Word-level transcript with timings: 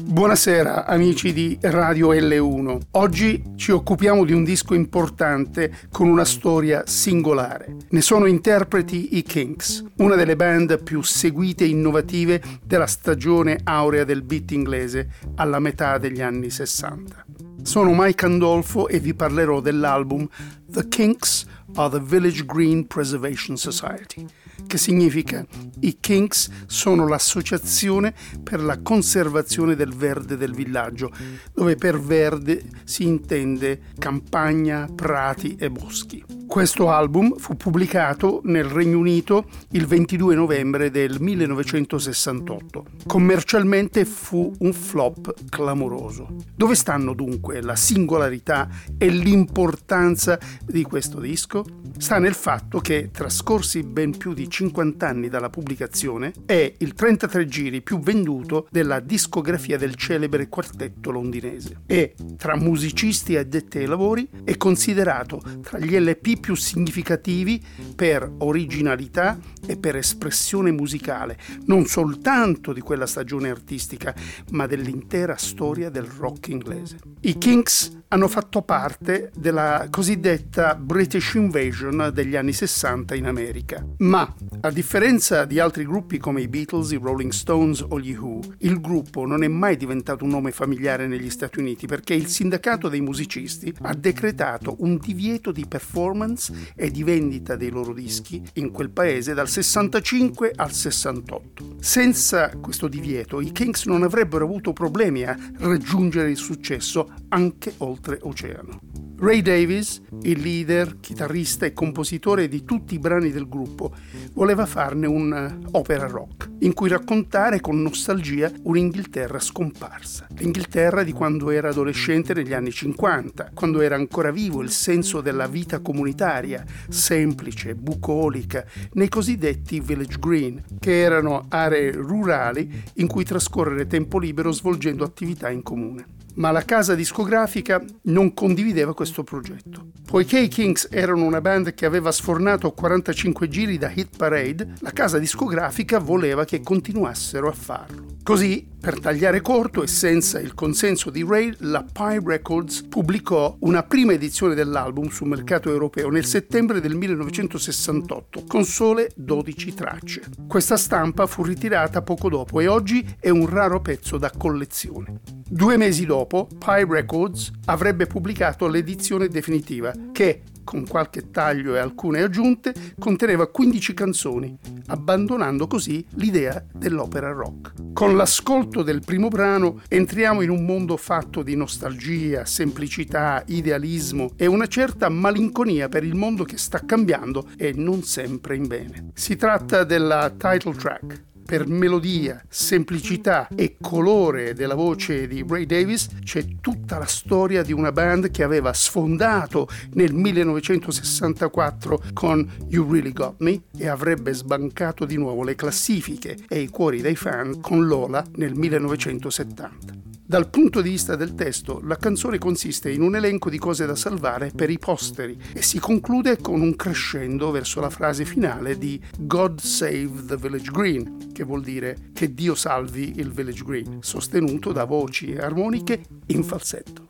Buonasera 0.00 0.86
amici 0.86 1.32
di 1.32 1.58
Radio 1.60 2.12
L1. 2.12 2.80
Oggi 2.92 3.42
ci 3.56 3.72
occupiamo 3.72 4.24
di 4.24 4.32
un 4.32 4.44
disco 4.44 4.74
importante 4.74 5.88
con 5.90 6.08
una 6.08 6.24
storia 6.24 6.84
singolare. 6.86 7.76
Ne 7.90 8.00
sono 8.00 8.26
interpreti 8.26 9.16
i 9.16 9.22
Kinks, 9.22 9.84
una 9.96 10.14
delle 10.14 10.36
band 10.36 10.82
più 10.82 11.02
seguite 11.02 11.64
e 11.64 11.68
innovative 11.68 12.40
della 12.64 12.86
stagione 12.86 13.58
aurea 13.64 14.04
del 14.04 14.22
beat 14.22 14.52
inglese 14.52 15.10
alla 15.34 15.58
metà 15.58 15.98
degli 15.98 16.22
anni 16.22 16.48
60. 16.48 17.26
Sono 17.62 17.92
Mike 17.92 18.24
Andolfo 18.24 18.86
e 18.86 19.00
vi 19.00 19.14
parlerò 19.14 19.60
dell'album 19.60 20.28
The 20.66 20.86
Kinks 20.88 21.44
are 21.74 21.90
the 21.90 22.00
Village 22.00 22.44
Green 22.46 22.86
Preservation 22.86 23.56
Society 23.56 24.26
che 24.66 24.78
significa 24.78 25.44
i 25.80 25.98
Kinks 26.00 26.50
sono 26.66 27.06
l'associazione 27.06 28.14
per 28.42 28.60
la 28.60 28.78
conservazione 28.80 29.76
del 29.76 29.94
verde 29.94 30.36
del 30.36 30.54
villaggio, 30.54 31.10
dove 31.52 31.76
per 31.76 32.00
verde 32.00 32.64
si 32.84 33.04
intende 33.04 33.80
campagna, 33.98 34.88
prati 34.92 35.56
e 35.58 35.70
boschi. 35.70 36.24
Questo 36.48 36.90
album 36.90 37.36
fu 37.36 37.58
pubblicato 37.58 38.40
nel 38.44 38.64
Regno 38.64 38.98
Unito 38.98 39.44
il 39.72 39.84
22 39.86 40.34
novembre 40.34 40.90
del 40.90 41.20
1968. 41.20 42.84
Commercialmente 43.06 44.06
fu 44.06 44.50
un 44.60 44.72
flop 44.72 45.34
clamoroso. 45.50 46.36
Dove 46.56 46.74
stanno 46.74 47.12
dunque 47.12 47.60
la 47.60 47.76
singolarità 47.76 48.66
e 48.96 49.08
l'importanza 49.08 50.38
di 50.64 50.82
questo 50.84 51.20
disco? 51.20 51.64
Sta 51.98 52.18
nel 52.18 52.34
fatto 52.34 52.80
che, 52.80 53.10
trascorsi 53.12 53.82
ben 53.82 54.16
più 54.16 54.32
di 54.32 54.47
50 54.48 55.06
anni 55.06 55.28
dalla 55.28 55.50
pubblicazione, 55.50 56.32
è 56.46 56.74
il 56.78 56.94
33 56.94 57.46
giri 57.46 57.82
più 57.82 58.00
venduto 58.00 58.66
della 58.70 59.00
discografia 59.00 59.76
del 59.78 59.94
celebre 59.94 60.48
quartetto 60.48 61.10
londinese 61.10 61.82
e, 61.86 62.14
tra 62.36 62.56
musicisti 62.56 63.34
e 63.34 63.38
addetti 63.38 63.78
ai 63.78 63.86
lavori, 63.86 64.28
è 64.44 64.56
considerato 64.56 65.40
tra 65.62 65.78
gli 65.78 65.96
LP 65.96 66.40
più 66.40 66.54
significativi 66.54 67.62
per 67.94 68.30
originalità 68.38 69.38
e 69.66 69.76
per 69.76 69.96
espressione 69.96 70.70
musicale, 70.70 71.38
non 71.66 71.86
soltanto 71.86 72.72
di 72.72 72.80
quella 72.80 73.06
stagione 73.06 73.50
artistica, 73.50 74.14
ma 74.50 74.66
dell'intera 74.66 75.36
storia 75.36 75.90
del 75.90 76.04
rock 76.04 76.48
inglese. 76.48 76.98
I 77.20 77.36
Kinks 77.36 77.97
hanno 78.10 78.28
fatto 78.28 78.62
parte 78.62 79.30
della 79.36 79.86
cosiddetta 79.90 80.74
British 80.74 81.34
Invasion 81.34 82.10
degli 82.12 82.36
anni 82.36 82.54
60 82.54 83.14
in 83.14 83.26
America, 83.26 83.84
ma 83.98 84.34
a 84.62 84.70
differenza 84.70 85.44
di 85.44 85.58
altri 85.58 85.84
gruppi 85.84 86.16
come 86.16 86.40
i 86.40 86.48
Beatles, 86.48 86.92
i 86.92 86.98
Rolling 87.00 87.32
Stones 87.32 87.84
o 87.86 88.00
gli 88.00 88.14
Who, 88.14 88.40
il 88.60 88.80
gruppo 88.80 89.26
non 89.26 89.42
è 89.42 89.48
mai 89.48 89.76
diventato 89.76 90.24
un 90.24 90.30
nome 90.30 90.52
familiare 90.52 91.06
negli 91.06 91.28
Stati 91.28 91.58
Uniti 91.58 91.86
perché 91.86 92.14
il 92.14 92.28
sindacato 92.28 92.88
dei 92.88 93.02
musicisti 93.02 93.74
ha 93.82 93.94
decretato 93.94 94.76
un 94.80 94.96
divieto 94.96 95.52
di 95.52 95.66
performance 95.66 96.72
e 96.74 96.90
di 96.90 97.02
vendita 97.02 97.56
dei 97.56 97.70
loro 97.70 97.92
dischi 97.92 98.42
in 98.54 98.70
quel 98.70 98.88
paese 98.88 99.34
dal 99.34 99.48
65 99.48 100.52
al 100.56 100.72
68. 100.72 101.76
Senza 101.80 102.50
questo 102.56 102.88
divieto 102.88 103.40
i 103.42 103.52
Kings 103.52 103.84
non 103.84 104.02
avrebbero 104.02 104.46
avuto 104.46 104.72
problemi 104.72 105.24
a 105.24 105.36
raggiungere 105.58 106.30
il 106.30 106.38
successo 106.38 107.12
anche 107.28 107.74
oltre 107.78 107.96
oceano. 108.22 108.80
Ray 109.20 109.42
Davis, 109.42 110.00
il 110.22 110.40
leader, 110.40 111.00
chitarrista 111.00 111.66
e 111.66 111.72
compositore 111.72 112.46
di 112.46 112.64
tutti 112.64 112.94
i 112.94 113.00
brani 113.00 113.32
del 113.32 113.48
gruppo, 113.48 113.92
voleva 114.34 114.64
farne 114.64 115.08
un'opera 115.08 116.06
rock 116.06 116.48
in 116.60 116.72
cui 116.72 116.88
raccontare 116.88 117.60
con 117.60 117.82
nostalgia 117.82 118.48
un'Inghilterra 118.62 119.40
scomparsa. 119.40 120.28
L'Inghilterra 120.36 121.02
di 121.02 121.10
quando 121.10 121.50
era 121.50 121.70
adolescente 121.70 122.32
negli 122.32 122.52
anni 122.52 122.70
50, 122.70 123.50
quando 123.54 123.80
era 123.80 123.96
ancora 123.96 124.30
vivo 124.30 124.62
il 124.62 124.70
senso 124.70 125.20
della 125.20 125.48
vita 125.48 125.80
comunitaria, 125.80 126.64
semplice, 126.88 127.74
bucolica, 127.74 128.64
nei 128.92 129.08
cosiddetti 129.08 129.80
village 129.80 130.18
green, 130.20 130.62
che 130.78 131.00
erano 131.00 131.46
aree 131.48 131.90
rurali 131.90 132.84
in 132.94 133.08
cui 133.08 133.24
trascorrere 133.24 133.88
tempo 133.88 134.20
libero 134.20 134.52
svolgendo 134.52 135.02
attività 135.02 135.50
in 135.50 135.64
comune 135.64 136.16
ma 136.38 136.50
la 136.50 136.64
casa 136.64 136.94
discografica 136.94 137.82
non 138.02 138.32
condivideva 138.32 138.94
questo 138.94 139.22
progetto. 139.22 139.88
Poiché 140.08 140.38
i 140.38 140.48
Kings 140.48 140.88
erano 140.90 141.24
una 141.24 141.40
band 141.40 141.74
che 141.74 141.84
aveva 141.84 142.10
sfornato 142.12 142.72
45 142.72 143.48
giri 143.48 143.76
da 143.76 143.90
hit 143.94 144.16
parade, 144.16 144.74
la 144.80 144.92
casa 144.92 145.18
discografica 145.18 145.98
voleva 145.98 146.44
che 146.44 146.60
continuassero 146.60 147.48
a 147.48 147.52
farlo. 147.52 148.06
Così, 148.22 148.66
per 148.80 149.00
tagliare 149.00 149.40
corto 149.40 149.82
e 149.82 149.86
senza 149.86 150.38
il 150.38 150.54
consenso 150.54 151.10
di 151.10 151.24
Ray, 151.26 151.52
la 151.58 151.82
Pie 151.82 152.20
Records 152.24 152.82
pubblicò 152.82 153.56
una 153.60 153.82
prima 153.82 154.12
edizione 154.12 154.54
dell'album 154.54 155.08
sul 155.08 155.28
mercato 155.28 155.70
europeo 155.70 156.10
nel 156.10 156.24
settembre 156.24 156.80
del 156.80 156.94
1968, 156.94 158.44
con 158.46 158.64
sole 158.64 159.10
12 159.16 159.74
tracce. 159.74 160.22
Questa 160.46 160.76
stampa 160.76 161.26
fu 161.26 161.42
ritirata 161.42 162.02
poco 162.02 162.28
dopo 162.28 162.60
e 162.60 162.68
oggi 162.68 163.04
è 163.18 163.30
un 163.30 163.48
raro 163.48 163.80
pezzo 163.80 164.16
da 164.16 164.30
collezione. 164.30 165.20
Due 165.50 165.76
mesi 165.78 166.04
dopo, 166.04 166.27
Pie 166.28 166.86
Records 166.86 167.50
avrebbe 167.64 168.06
pubblicato 168.06 168.68
l'edizione 168.68 169.28
definitiva, 169.28 169.92
che, 170.12 170.42
con 170.62 170.86
qualche 170.86 171.30
taglio 171.30 171.74
e 171.74 171.78
alcune 171.78 172.20
aggiunte, 172.20 172.74
conteneva 172.98 173.46
15 173.46 173.94
canzoni, 173.94 174.58
abbandonando 174.88 175.66
così 175.66 176.04
l'idea 176.16 176.62
dell'opera 176.70 177.32
rock. 177.32 177.72
Con 177.94 178.16
l'ascolto 178.16 178.82
del 178.82 179.00
primo 179.02 179.28
brano 179.28 179.80
entriamo 179.88 180.42
in 180.42 180.50
un 180.50 180.66
mondo 180.66 180.98
fatto 180.98 181.42
di 181.42 181.56
nostalgia, 181.56 182.44
semplicità, 182.44 183.42
idealismo 183.46 184.32
e 184.36 184.44
una 184.44 184.66
certa 184.66 185.08
malinconia 185.08 185.88
per 185.88 186.04
il 186.04 186.14
mondo 186.14 186.44
che 186.44 186.58
sta 186.58 186.84
cambiando 186.84 187.48
e 187.56 187.72
non 187.74 188.02
sempre 188.02 188.54
in 188.54 188.66
bene. 188.66 189.10
Si 189.14 189.36
tratta 189.36 189.84
della 189.84 190.34
title 190.36 190.74
track, 190.74 191.24
per 191.48 191.66
melodia, 191.66 192.44
semplicità 192.46 193.48
e 193.56 193.76
colore 193.80 194.52
della 194.52 194.74
voce 194.74 195.26
di 195.26 195.42
Ray 195.48 195.64
Davis 195.64 196.08
c'è 196.22 196.44
tutta 196.60 196.98
la 196.98 197.06
storia 197.06 197.62
di 197.62 197.72
una 197.72 197.90
band 197.90 198.30
che 198.30 198.42
aveva 198.42 198.74
sfondato 198.74 199.66
nel 199.94 200.12
1964 200.12 202.02
con 202.12 202.46
You 202.68 202.92
Really 202.92 203.14
Got 203.14 203.36
Me 203.38 203.62
e 203.78 203.88
avrebbe 203.88 204.34
sbancato 204.34 205.06
di 205.06 205.16
nuovo 205.16 205.42
le 205.42 205.54
classifiche 205.54 206.36
e 206.46 206.60
i 206.60 206.68
cuori 206.68 207.00
dei 207.00 207.16
fan 207.16 207.62
con 207.62 207.86
Lola 207.86 208.22
nel 208.34 208.54
1970. 208.54 210.08
Dal 210.28 210.50
punto 210.50 210.82
di 210.82 210.90
vista 210.90 211.16
del 211.16 211.34
testo, 211.34 211.80
la 211.82 211.96
canzone 211.96 212.36
consiste 212.36 212.90
in 212.90 213.00
un 213.00 213.16
elenco 213.16 213.48
di 213.48 213.56
cose 213.56 213.86
da 213.86 213.94
salvare 213.94 214.52
per 214.54 214.68
i 214.68 214.78
posteri 214.78 215.38
e 215.54 215.62
si 215.62 215.78
conclude 215.78 216.36
con 216.36 216.60
un 216.60 216.76
crescendo 216.76 217.50
verso 217.50 217.80
la 217.80 217.88
frase 217.88 218.26
finale 218.26 218.76
di 218.76 219.00
God 219.16 219.58
Save 219.58 220.26
the 220.26 220.36
Village 220.36 220.70
Green, 220.70 221.32
che 221.38 221.44
vuol 221.44 221.62
dire 221.62 222.10
che 222.14 222.34
Dio 222.34 222.56
salvi 222.56 223.20
il 223.20 223.30
Village 223.30 223.62
Green, 223.62 223.98
sostenuto 224.02 224.72
da 224.72 224.82
voci 224.82 225.36
armoniche 225.36 226.02
in 226.26 226.42
falsetto. 226.42 227.06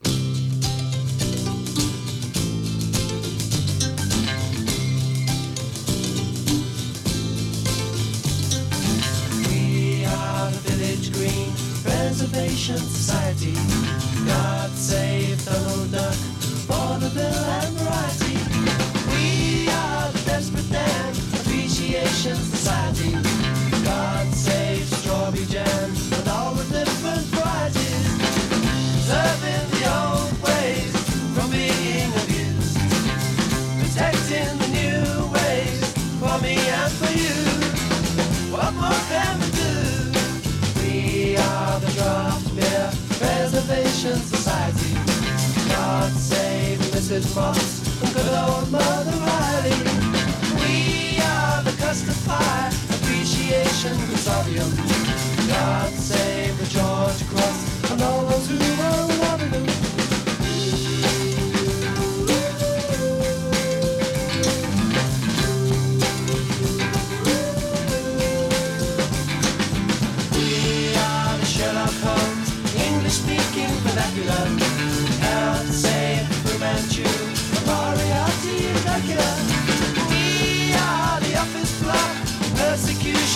Conservation 11.85 12.79
Society. 12.79 13.55
God 14.25 14.71
save 14.75 15.43
Donald 15.45 15.91
Duck, 15.91 16.17
Vaudeville 16.67 17.25
and 17.25 17.77
variety. 17.79 18.37
We 19.09 19.69
are 19.71 20.11
the 20.13 20.19
Desperate 20.27 20.69
Dan 20.71 21.15
Appreciation 21.33 22.37
Society. 22.37 23.38
Strawberry 25.29 25.47
Jam 25.53 25.91
and 26.13 26.29
all 26.29 26.55
the 26.55 26.65
different 26.73 27.21
varieties. 27.37 28.07
Serving 29.05 29.69
the 29.77 29.85
old 30.01 30.33
ways 30.41 30.97
from 31.37 31.51
being 31.51 32.11
abused. 32.23 32.79
Protecting 33.79 34.57
the 34.57 34.69
new 34.73 35.29
ways 35.29 35.85
for 36.19 36.41
me 36.41 36.57
and 36.57 36.93
for 36.97 37.13
you. 37.13 37.37
What 38.57 38.73
more 38.73 39.03
can 39.13 39.37
we 39.41 39.51
do? 39.53 39.77
We 40.81 41.37
are 41.37 41.79
the 41.81 41.93
Draft 41.93 42.57
Beer 42.57 42.91
Preservation 43.21 44.17
Society. 44.21 44.95
God 45.69 46.11
save 46.13 46.79
Mrs. 46.97 47.37
Moss 47.37 48.03
and 48.03 48.15
good 48.15 48.33
old 48.33 48.73
Mother 48.73 49.19
Riley. 49.29 49.77
We 50.57 51.21
are 51.21 51.63
the 51.65 51.77
custard 51.83 52.17
pie 52.25 52.59
and 54.61 54.73
the 54.73 54.88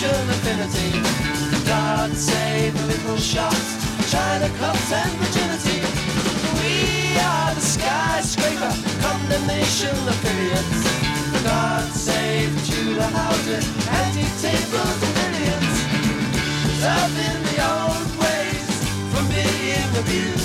persecution 0.03 0.29
affinity. 0.29 1.65
God 1.65 2.11
save 2.15 2.73
the 2.77 2.87
little 2.87 3.17
shots, 3.17 4.11
China 4.11 4.49
clubs 4.57 4.91
and 4.91 5.11
virginity. 5.19 5.79
We 6.59 7.17
are 7.19 7.53
the 7.55 7.61
skyscraper, 7.61 8.73
condemnation 9.01 9.95
affiliates. 10.07 11.43
God 11.43 11.89
save 11.91 12.51
Tudor 12.65 13.01
houses, 13.01 13.65
antique 13.87 14.35
tables 14.41 14.99
and 15.03 15.13
billions. 15.15 15.75
Preserving 16.63 17.39
the 17.47 17.57
old 17.63 18.09
ways 18.19 18.67
from 19.11 19.27
being 19.29 19.89
abused. 19.99 20.42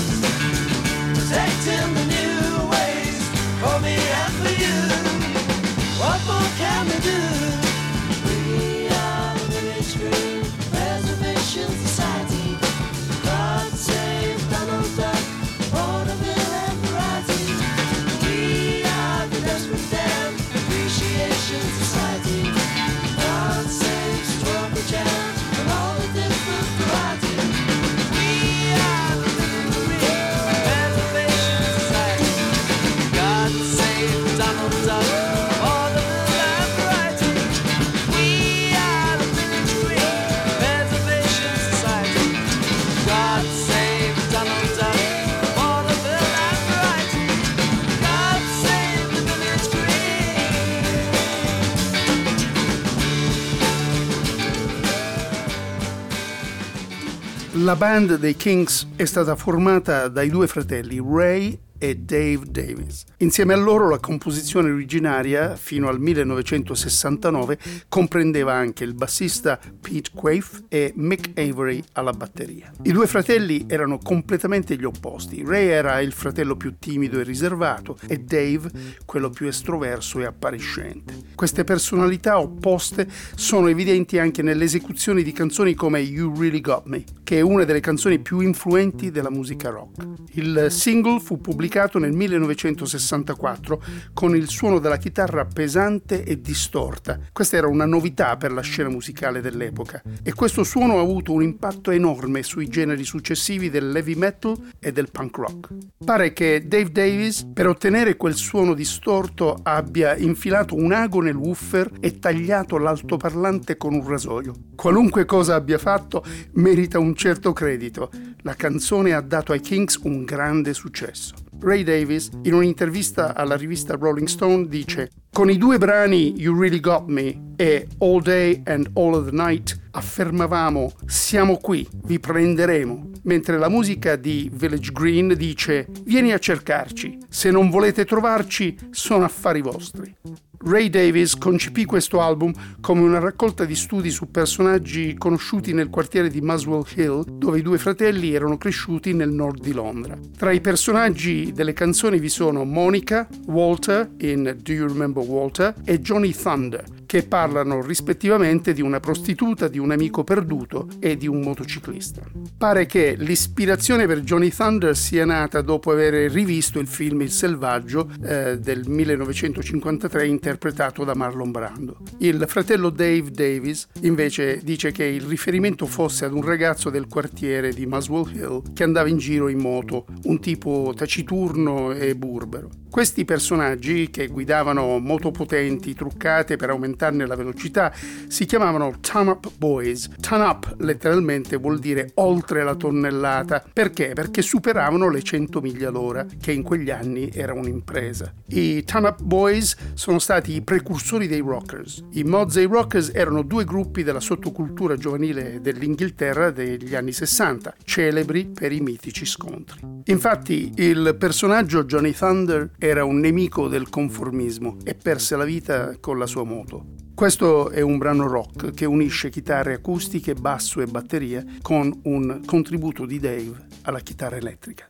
La 57.68 57.76
band 57.76 58.16
dei 58.16 58.34
Kings 58.34 58.88
è 58.96 59.04
stata 59.04 59.36
formata 59.36 60.08
dai 60.08 60.30
due 60.30 60.46
fratelli 60.46 61.02
Ray 61.04 61.58
e 61.78 61.96
Dave 61.96 62.40
Davis. 62.50 63.04
Insieme 63.18 63.52
a 63.52 63.56
loro 63.56 63.88
la 63.88 63.98
composizione 63.98 64.70
originaria, 64.70 65.54
fino 65.54 65.88
al 65.88 66.00
1969, 66.00 67.58
comprendeva 67.88 68.52
anche 68.52 68.84
il 68.84 68.94
bassista 68.94 69.58
Pete 69.80 70.10
Quaife 70.14 70.64
e 70.68 70.92
Mick 70.96 71.38
Avery 71.38 71.82
alla 71.92 72.12
batteria. 72.12 72.72
I 72.82 72.92
due 72.92 73.06
fratelli 73.06 73.66
erano 73.68 73.98
completamente 73.98 74.76
gli 74.76 74.84
opposti. 74.84 75.44
Ray 75.44 75.66
era 75.66 76.00
il 76.00 76.12
fratello 76.12 76.56
più 76.56 76.78
timido 76.78 77.20
e 77.20 77.22
riservato 77.22 77.98
e 78.06 78.18
Dave 78.18 78.70
quello 79.04 79.30
più 79.30 79.46
estroverso 79.46 80.20
e 80.20 80.24
appariscente. 80.24 81.14
Queste 81.34 81.64
personalità 81.64 82.40
opposte 82.40 83.08
sono 83.36 83.68
evidenti 83.68 84.18
anche 84.18 84.42
nelle 84.42 84.64
esecuzioni 84.64 85.22
di 85.22 85.32
canzoni 85.32 85.74
come 85.74 86.00
You 86.00 86.36
Really 86.36 86.60
Got 86.60 86.86
Me, 86.86 87.04
che 87.28 87.36
è 87.36 87.40
una 87.42 87.64
delle 87.64 87.80
canzoni 87.80 88.20
più 88.20 88.40
influenti 88.40 89.10
della 89.10 89.28
musica 89.28 89.68
rock. 89.68 90.02
Il 90.32 90.68
single 90.70 91.20
fu 91.20 91.38
pubblicato 91.42 91.98
nel 91.98 92.12
1964 92.12 93.82
con 94.14 94.34
il 94.34 94.48
suono 94.48 94.78
della 94.78 94.96
chitarra 94.96 95.44
pesante 95.44 96.24
e 96.24 96.40
distorta. 96.40 97.20
Questa 97.30 97.58
era 97.58 97.66
una 97.66 97.84
novità 97.84 98.38
per 98.38 98.50
la 98.52 98.62
scena 98.62 98.88
musicale 98.88 99.42
dell'epoca 99.42 100.00
e 100.22 100.32
questo 100.32 100.64
suono 100.64 100.96
ha 100.96 101.02
avuto 101.02 101.32
un 101.32 101.42
impatto 101.42 101.90
enorme 101.90 102.42
sui 102.42 102.66
generi 102.66 103.04
successivi 103.04 103.68
dell'heavy 103.68 104.14
metal 104.14 104.56
e 104.78 104.90
del 104.90 105.10
punk 105.10 105.36
rock. 105.36 105.68
Pare 106.02 106.32
che 106.32 106.64
Dave 106.66 106.90
Davis 106.90 107.46
per 107.52 107.66
ottenere 107.66 108.16
quel 108.16 108.36
suono 108.36 108.72
distorto 108.72 109.58
abbia 109.64 110.16
infilato 110.16 110.74
un 110.74 110.92
ago 110.92 111.20
nel 111.20 111.36
woofer 111.36 111.92
e 112.00 112.18
tagliato 112.18 112.78
l'altoparlante 112.78 113.76
con 113.76 113.92
un 113.92 114.08
rasoio. 114.08 114.54
Qualunque 114.74 115.26
cosa 115.26 115.56
abbia 115.56 115.76
fatto 115.76 116.24
merita 116.52 116.98
un 116.98 117.16
certo 117.18 117.52
credito. 117.52 118.10
La 118.42 118.54
canzone 118.54 119.12
ha 119.12 119.20
dato 119.20 119.50
ai 119.50 119.60
Kings 119.60 119.98
un 120.04 120.24
grande 120.24 120.72
successo. 120.72 121.34
Ray 121.60 121.82
Davis, 121.82 122.30
in 122.42 122.54
un'intervista 122.54 123.34
alla 123.34 123.56
rivista 123.56 123.96
Rolling 123.96 124.28
Stone, 124.28 124.68
dice: 124.68 125.10
Con 125.32 125.50
i 125.50 125.58
due 125.58 125.78
brani 125.78 126.40
You 126.40 126.56
Really 126.56 126.78
Got 126.78 127.06
Me 127.08 127.54
e 127.56 127.88
All 127.98 128.22
Day 128.22 128.62
and 128.66 128.90
All 128.94 129.14
of 129.14 129.30
the 129.30 129.34
Night 129.34 129.76
affermavamo 129.90 130.92
siamo 131.06 131.56
qui, 131.56 131.86
vi 132.04 132.20
prenderemo, 132.20 133.10
mentre 133.24 133.58
la 133.58 133.68
musica 133.68 134.14
di 134.14 134.48
Village 134.54 134.92
Green 134.92 135.34
dice 135.36 135.88
vieni 136.04 136.32
a 136.32 136.38
cercarci, 136.38 137.18
se 137.28 137.50
non 137.50 137.68
volete 137.68 138.04
trovarci 138.04 138.78
sono 138.90 139.24
affari 139.24 139.60
vostri. 139.60 140.14
Ray 140.60 140.90
Davis 140.90 141.36
concepì 141.36 141.84
questo 141.84 142.20
album 142.20 142.52
come 142.80 143.02
una 143.02 143.20
raccolta 143.20 143.64
di 143.64 143.76
studi 143.76 144.10
su 144.10 144.30
personaggi 144.30 145.14
conosciuti 145.16 145.72
nel 145.72 145.88
quartiere 145.88 146.28
di 146.28 146.40
Muswell 146.40 146.84
Hill, 146.94 147.24
dove 147.24 147.58
i 147.58 147.62
due 147.62 147.78
fratelli 147.78 148.34
erano 148.34 148.58
cresciuti 148.58 149.14
nel 149.14 149.30
nord 149.30 149.60
di 149.60 149.72
Londra. 149.72 150.18
Tra 150.36 150.50
i 150.50 150.60
personaggi 150.60 151.52
delle 151.52 151.72
canzoni 151.72 152.18
vi 152.18 152.28
sono 152.28 152.64
Monica, 152.64 153.28
Walter 153.46 154.10
in 154.18 154.56
Do 154.60 154.72
You 154.72 154.88
Remember 154.88 155.24
Walter 155.24 155.74
e 155.84 156.00
Johnny 156.00 156.32
Thunder, 156.32 156.84
che 157.08 157.22
parlano 157.22 157.80
rispettivamente 157.80 158.74
di 158.74 158.82
una 158.82 159.00
prostituta, 159.00 159.66
di 159.66 159.78
un 159.78 159.92
amico 159.92 160.24
perduto 160.24 160.88
e 161.00 161.16
di 161.16 161.26
un 161.26 161.40
motociclista. 161.40 162.20
Pare 162.58 162.84
che 162.84 163.14
l'ispirazione 163.16 164.06
per 164.06 164.20
Johnny 164.20 164.50
Thunder 164.50 164.94
sia 164.94 165.24
nata 165.24 165.62
dopo 165.62 165.90
aver 165.90 166.30
rivisto 166.30 166.78
il 166.78 166.86
film 166.86 167.22
Il 167.22 167.30
Selvaggio 167.30 168.10
eh, 168.22 168.58
del 168.58 168.86
1953 168.86 170.26
interpretato 170.26 171.02
da 171.04 171.14
Marlon 171.14 171.50
Brando. 171.50 171.96
Il 172.18 172.44
fratello 172.46 172.90
Dave 172.90 173.30
Davis 173.30 173.88
invece 174.02 174.60
dice 174.62 174.92
che 174.92 175.04
il 175.04 175.22
riferimento 175.22 175.86
fosse 175.86 176.26
ad 176.26 176.34
un 176.34 176.42
ragazzo 176.42 176.90
del 176.90 177.06
quartiere 177.06 177.72
di 177.72 177.86
Muswell 177.86 178.30
Hill 178.34 178.74
che 178.74 178.82
andava 178.82 179.08
in 179.08 179.16
giro 179.16 179.48
in 179.48 179.60
moto, 179.60 180.04
un 180.24 180.40
tipo 180.40 180.92
taciturno 180.94 181.92
e 181.92 182.14
burbero. 182.14 182.68
Questi 182.90 183.24
personaggi, 183.24 184.10
che 184.10 184.26
guidavano 184.26 184.98
moto 184.98 185.30
potenti 185.30 185.94
truccate 185.94 186.56
per 186.56 186.70
aumentarne 186.98 187.26
la 187.26 187.36
velocità, 187.36 187.92
si 188.26 188.44
chiamavano 188.44 188.94
Ton 189.00 189.28
Up 189.28 189.50
Boys. 189.56 190.08
Ton 190.20 190.40
Up 190.40 190.74
letteralmente 190.78 191.56
vuol 191.56 191.78
dire 191.78 192.10
oltre 192.14 192.64
la 192.64 192.74
tonnellata. 192.74 193.64
Perché? 193.72 194.12
Perché 194.14 194.42
superavano 194.42 195.08
le 195.08 195.22
100 195.22 195.60
miglia 195.60 195.90
l'ora, 195.90 196.26
che 196.40 196.52
in 196.52 196.62
quegli 196.62 196.90
anni 196.90 197.30
era 197.32 197.52
un'impresa. 197.52 198.32
I 198.48 198.82
Ton 198.84 199.04
Up 199.04 199.22
Boys 199.22 199.76
sono 199.94 200.18
stati 200.18 200.54
i 200.54 200.62
precursori 200.62 201.28
dei 201.28 201.40
rockers. 201.40 202.04
I 202.12 202.24
Mods 202.24 202.56
e 202.56 202.62
i 202.62 202.66
Rockers 202.66 203.10
erano 203.14 203.42
due 203.42 203.64
gruppi 203.64 204.02
della 204.02 204.20
sottocultura 204.20 204.96
giovanile 204.96 205.60
dell'Inghilterra 205.60 206.50
degli 206.50 206.94
anni 206.94 207.12
60, 207.12 207.74
celebri 207.84 208.50
per 208.52 208.72
i 208.72 208.80
mitici 208.80 209.24
scontri. 209.24 209.80
Infatti, 210.04 210.72
il 210.76 211.16
personaggio 211.18 211.84
Johnny 211.84 212.12
Thunder 212.12 212.70
era 212.78 213.04
un 213.04 213.18
nemico 213.18 213.68
del 213.68 213.88
conformismo 213.88 214.78
e 214.84 214.94
perse 214.94 215.36
la 215.36 215.44
vita 215.44 215.96
con 216.00 216.18
la 216.18 216.26
sua 216.26 216.44
moto. 216.44 216.87
Questo 217.18 217.70
è 217.70 217.80
un 217.80 217.98
brano 217.98 218.28
rock 218.28 218.72
che 218.72 218.84
unisce 218.84 219.28
chitarre 219.28 219.74
acustiche, 219.74 220.34
basso 220.34 220.80
e 220.80 220.86
batteria 220.86 221.44
con 221.62 221.92
un 222.04 222.42
contributo 222.46 223.06
di 223.06 223.18
Dave 223.18 223.66
alla 223.82 223.98
chitarra 223.98 224.36
elettrica. 224.36 224.88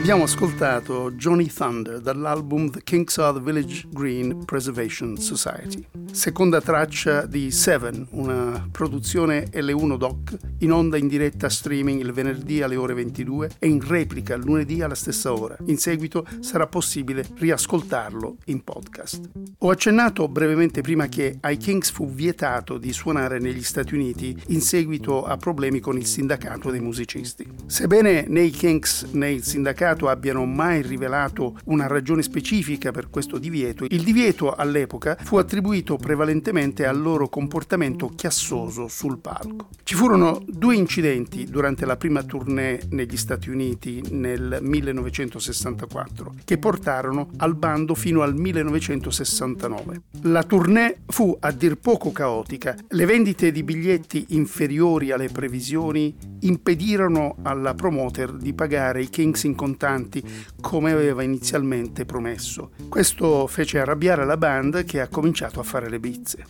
Abbiamo 0.00 0.24
ascoltato 0.24 1.12
Johnny 1.12 1.46
Thunder 1.46 2.00
dall'album 2.00 2.70
The 2.70 2.82
Kings 2.82 3.18
of 3.18 3.34
the 3.34 3.40
Village 3.42 3.86
Green 3.90 4.46
Preservation 4.46 5.18
Society, 5.18 5.86
seconda 6.10 6.62
traccia 6.62 7.26
di 7.26 7.50
Seven, 7.50 8.06
una 8.12 8.66
produzione 8.72 9.50
L1 9.52 9.98
Doc 9.98 10.36
in 10.60 10.72
onda 10.72 10.96
in 10.96 11.06
diretta 11.06 11.50
streaming 11.50 12.00
il 12.00 12.12
venerdì 12.12 12.62
alle 12.62 12.76
ore 12.76 12.94
22 12.94 13.50
e 13.58 13.68
in 13.68 13.86
replica 13.86 14.36
lunedì 14.36 14.80
alla 14.80 14.94
stessa 14.94 15.34
ora. 15.34 15.56
In 15.66 15.76
seguito 15.76 16.26
sarà 16.40 16.66
possibile 16.66 17.26
riascoltarlo 17.34 18.38
in 18.46 18.64
podcast. 18.64 19.28
Ho 19.58 19.68
accennato 19.68 20.28
brevemente 20.28 20.80
prima 20.80 21.08
che 21.08 21.36
ai 21.42 21.58
Kings 21.58 21.90
fu 21.90 22.10
vietato 22.10 22.78
di 22.78 22.94
suonare 22.94 23.38
negli 23.38 23.62
Stati 23.62 23.94
Uniti 23.94 24.34
in 24.46 24.62
seguito 24.62 25.26
a 25.26 25.36
problemi 25.36 25.78
con 25.78 25.98
il 25.98 26.06
sindacato 26.06 26.70
dei 26.70 26.80
musicisti. 26.80 27.46
Sebbene 27.66 28.24
né 28.26 28.40
i 28.40 28.50
Kings 28.50 29.02
né 29.12 29.30
il 29.32 29.44
sindacato 29.44 29.88
abbiano 29.98 30.44
mai 30.44 30.82
rivelato 30.82 31.58
una 31.66 31.86
ragione 31.86 32.22
specifica 32.22 32.90
per 32.90 33.10
questo 33.10 33.38
divieto, 33.38 33.84
il 33.88 34.02
divieto 34.02 34.54
all'epoca 34.54 35.16
fu 35.20 35.36
attribuito 35.36 35.96
prevalentemente 35.96 36.86
al 36.86 37.00
loro 37.00 37.28
comportamento 37.28 38.08
chiassoso 38.08 38.88
sul 38.88 39.18
palco. 39.18 39.68
Ci 39.82 39.94
furono 39.94 40.42
due 40.46 40.76
incidenti 40.76 41.44
durante 41.44 41.84
la 41.84 41.96
prima 41.96 42.22
tournée 42.22 42.80
negli 42.90 43.16
Stati 43.16 43.50
Uniti 43.50 44.02
nel 44.10 44.58
1964 44.60 46.34
che 46.44 46.58
portarono 46.58 47.30
al 47.38 47.54
bando 47.54 47.94
fino 47.94 48.22
al 48.22 48.34
1969. 48.34 50.02
La 50.22 50.42
tournée 50.42 51.02
fu 51.06 51.36
a 51.40 51.50
dir 51.52 51.76
poco 51.76 52.12
caotica. 52.12 52.76
Le 52.88 53.04
vendite 53.04 53.50
di 53.52 53.62
biglietti 53.62 54.26
inferiori 54.28 55.10
alle 55.10 55.28
previsioni 55.28 56.14
impedirono 56.40 57.36
alla 57.42 57.74
promoter 57.74 58.32
di 58.32 58.52
pagare 58.52 59.02
i 59.02 59.08
Kings 59.08 59.44
in 59.44 59.54
contanti 59.80 60.22
come 60.60 60.92
aveva 60.92 61.22
inizialmente 61.22 62.04
promesso. 62.04 62.72
Questo 62.90 63.46
fece 63.46 63.78
arrabbiare 63.78 64.26
la 64.26 64.36
band 64.36 64.84
che 64.84 65.00
ha 65.00 65.08
cominciato 65.08 65.58
a 65.58 65.62
fare 65.62 65.88
le 65.88 65.98
bizze. 65.98 66.44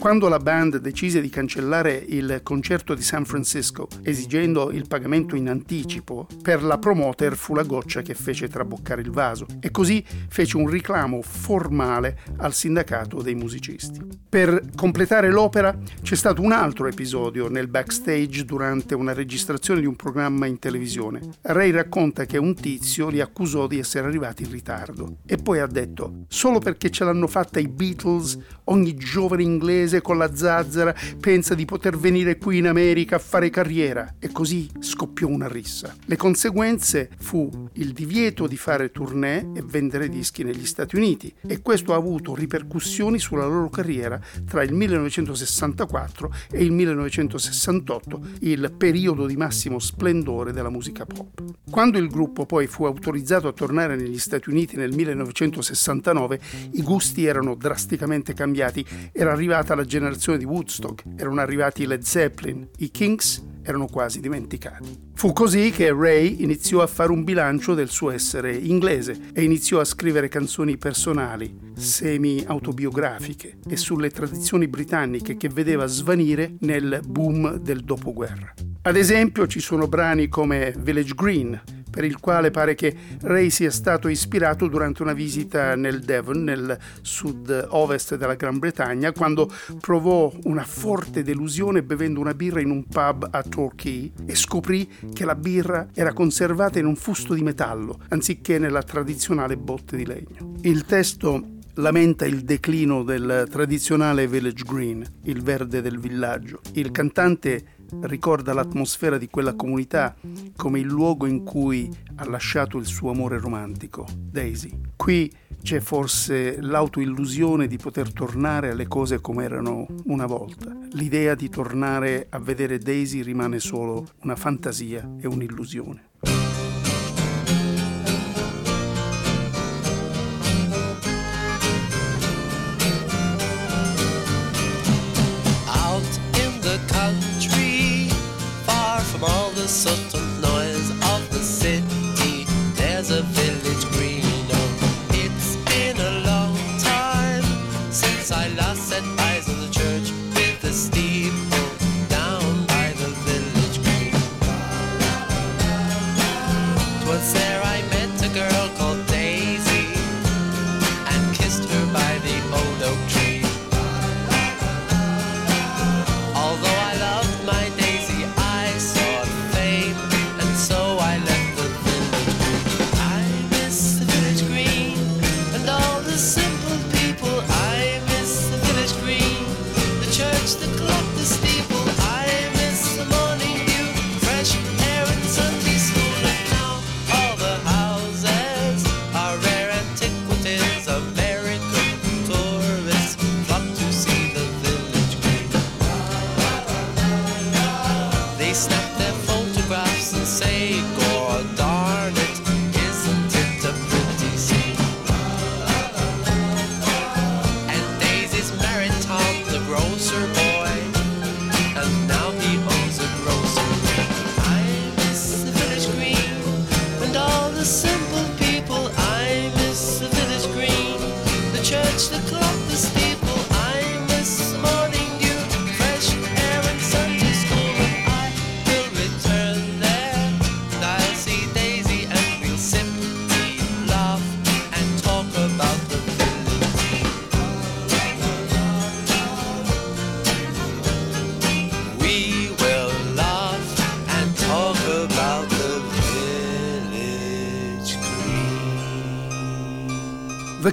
Quando 0.00 0.28
la 0.28 0.38
band 0.38 0.78
decise 0.78 1.20
di 1.20 1.28
cancellare 1.28 1.92
il 1.92 2.40
concerto 2.42 2.94
di 2.94 3.02
San 3.02 3.26
Francisco, 3.26 3.86
esigendo 4.00 4.70
il 4.70 4.88
pagamento 4.88 5.36
in 5.36 5.46
anticipo, 5.50 6.26
per 6.40 6.62
la 6.62 6.78
promoter 6.78 7.36
fu 7.36 7.54
la 7.54 7.64
goccia 7.64 8.00
che 8.00 8.14
fece 8.14 8.48
traboccare 8.48 9.02
il 9.02 9.10
vaso 9.10 9.44
e 9.60 9.70
così 9.70 10.02
fece 10.28 10.56
un 10.56 10.70
reclamo 10.70 11.20
formale 11.20 12.18
al 12.38 12.54
sindacato 12.54 13.20
dei 13.20 13.34
musicisti. 13.34 14.00
Per 14.26 14.70
completare 14.74 15.30
l'opera 15.30 15.76
c'è 16.00 16.14
stato 16.14 16.40
un 16.40 16.52
altro 16.52 16.86
episodio 16.86 17.50
nel 17.50 17.68
backstage 17.68 18.46
durante 18.46 18.94
una 18.94 19.12
registrazione 19.12 19.80
di 19.80 19.86
un 19.86 19.96
programma 19.96 20.46
in 20.46 20.58
televisione. 20.58 21.20
Ray 21.42 21.72
racconta 21.72 22.24
che 22.24 22.38
un 22.38 22.54
tizio 22.54 23.10
li 23.10 23.20
accusò 23.20 23.66
di 23.66 23.78
essere 23.78 24.06
arrivati 24.06 24.44
in 24.44 24.50
ritardo 24.50 25.18
e 25.26 25.36
poi 25.36 25.58
ha 25.58 25.66
detto 25.66 26.24
solo 26.28 26.58
perché 26.58 26.88
ce 26.88 27.04
l'hanno 27.04 27.26
fatta 27.26 27.60
i 27.60 27.68
Beatles 27.68 28.38
ogni 28.64 28.94
giovane 28.94 29.42
inglese 29.42 29.89
con 30.00 30.16
la 30.16 30.34
zazzera 30.34 30.94
pensa 31.18 31.54
di 31.54 31.64
poter 31.64 31.98
venire 31.98 32.38
qui 32.38 32.58
in 32.58 32.68
America 32.68 33.16
a 33.16 33.18
fare 33.18 33.50
carriera 33.50 34.14
e 34.20 34.30
così 34.30 34.70
scoppiò 34.78 35.26
una 35.26 35.48
rissa. 35.48 35.94
Le 36.04 36.16
conseguenze 36.16 37.10
fu 37.18 37.68
il 37.74 37.92
divieto 37.92 38.46
di 38.46 38.56
fare 38.56 38.92
tournée 38.92 39.50
e 39.54 39.62
vendere 39.64 40.08
dischi 40.08 40.44
negli 40.44 40.66
Stati 40.66 40.94
Uniti 40.96 41.34
e 41.46 41.60
questo 41.62 41.92
ha 41.92 41.96
avuto 41.96 42.34
ripercussioni 42.34 43.18
sulla 43.18 43.46
loro 43.46 43.68
carriera 43.70 44.20
tra 44.46 44.62
il 44.62 44.72
1964 44.72 46.32
e 46.52 46.62
il 46.62 46.70
1968, 46.70 48.20
il 48.40 48.72
periodo 48.76 49.26
di 49.26 49.36
massimo 49.36 49.78
splendore 49.80 50.52
della 50.52 50.70
musica 50.70 51.04
pop. 51.04 51.42
Quando 51.70 51.98
il 51.98 52.08
gruppo 52.08 52.46
poi 52.46 52.66
fu 52.66 52.84
autorizzato 52.84 53.48
a 53.48 53.52
tornare 53.52 53.96
negli 53.96 54.18
Stati 54.18 54.50
Uniti 54.50 54.76
nel 54.76 54.94
1969, 54.94 56.40
i 56.72 56.82
gusti 56.82 57.24
erano 57.24 57.54
drasticamente 57.54 58.34
cambiati. 58.34 58.84
Era 59.12 59.32
arrivata 59.32 59.74
la 59.74 59.79
generazione 59.84 60.38
di 60.38 60.44
Woodstock, 60.44 61.04
erano 61.16 61.40
arrivati 61.40 61.86
Led 61.86 62.02
Zeppelin, 62.02 62.68
i 62.78 62.90
Kings 62.90 63.44
erano 63.62 63.86
quasi 63.86 64.20
dimenticati. 64.20 65.08
Fu 65.14 65.32
così 65.32 65.70
che 65.70 65.92
Ray 65.92 66.42
iniziò 66.42 66.80
a 66.80 66.86
fare 66.86 67.12
un 67.12 67.24
bilancio 67.24 67.74
del 67.74 67.88
suo 67.88 68.10
essere 68.10 68.54
inglese 68.54 69.30
e 69.32 69.42
iniziò 69.42 69.80
a 69.80 69.84
scrivere 69.84 70.28
canzoni 70.28 70.78
personali, 70.78 71.54
semi-autobiografiche 71.74 73.58
e 73.68 73.76
sulle 73.76 74.10
tradizioni 74.10 74.66
britanniche 74.66 75.36
che 75.36 75.48
vedeva 75.48 75.86
svanire 75.86 76.54
nel 76.60 77.00
boom 77.06 77.58
del 77.58 77.82
dopoguerra. 77.82 78.54
Ad 78.82 78.96
esempio 78.96 79.46
ci 79.46 79.60
sono 79.60 79.88
brani 79.88 80.28
come 80.28 80.74
Village 80.78 81.12
Green, 81.14 81.60
per 81.90 82.04
il 82.04 82.18
quale 82.20 82.50
pare 82.50 82.74
che 82.74 82.94
Ray 83.22 83.50
sia 83.50 83.70
stato 83.70 84.08
ispirato 84.08 84.68
durante 84.68 85.02
una 85.02 85.12
visita 85.12 85.74
nel 85.74 86.00
Devon, 86.00 86.42
nel 86.42 86.78
sud-ovest 87.02 88.16
della 88.16 88.34
Gran 88.34 88.58
Bretagna, 88.58 89.12
quando 89.12 89.50
provò 89.80 90.32
una 90.44 90.64
forte 90.64 91.22
delusione 91.22 91.82
bevendo 91.82 92.20
una 92.20 92.34
birra 92.34 92.60
in 92.60 92.70
un 92.70 92.84
pub 92.86 93.28
a 93.30 93.42
Torquay 93.42 94.12
e 94.24 94.34
scoprì 94.34 94.88
che 95.12 95.24
la 95.24 95.34
birra 95.34 95.88
era 95.92 96.12
conservata 96.12 96.78
in 96.78 96.86
un 96.86 96.96
fusto 96.96 97.34
di 97.34 97.42
metallo, 97.42 97.98
anziché 98.08 98.58
nella 98.58 98.82
tradizionale 98.82 99.56
botte 99.56 99.96
di 99.96 100.06
legno. 100.06 100.54
Il 100.62 100.84
testo 100.84 101.58
lamenta 101.74 102.26
il 102.26 102.42
declino 102.42 103.02
del 103.02 103.46
tradizionale 103.50 104.26
village 104.26 104.64
green, 104.64 105.04
il 105.24 105.42
verde 105.42 105.80
del 105.80 105.98
villaggio. 105.98 106.60
Il 106.72 106.90
cantante 106.90 107.78
ricorda 108.02 108.52
l'atmosfera 108.52 109.18
di 109.18 109.28
quella 109.28 109.54
comunità 109.54 110.14
come 110.56 110.78
il 110.78 110.86
luogo 110.86 111.26
in 111.26 111.42
cui 111.42 111.88
ha 112.16 112.28
lasciato 112.28 112.78
il 112.78 112.86
suo 112.86 113.10
amore 113.10 113.38
romantico, 113.38 114.06
Daisy. 114.16 114.78
Qui 114.96 115.32
c'è 115.62 115.80
forse 115.80 116.60
l'autoillusione 116.60 117.66
di 117.66 117.76
poter 117.76 118.12
tornare 118.12 118.70
alle 118.70 118.86
cose 118.86 119.20
come 119.20 119.44
erano 119.44 119.86
una 120.04 120.26
volta. 120.26 120.76
L'idea 120.92 121.34
di 121.34 121.48
tornare 121.48 122.26
a 122.30 122.38
vedere 122.38 122.78
Daisy 122.78 123.22
rimane 123.22 123.58
solo 123.58 124.06
una 124.22 124.36
fantasia 124.36 125.08
e 125.20 125.26
un'illusione. 125.26 126.09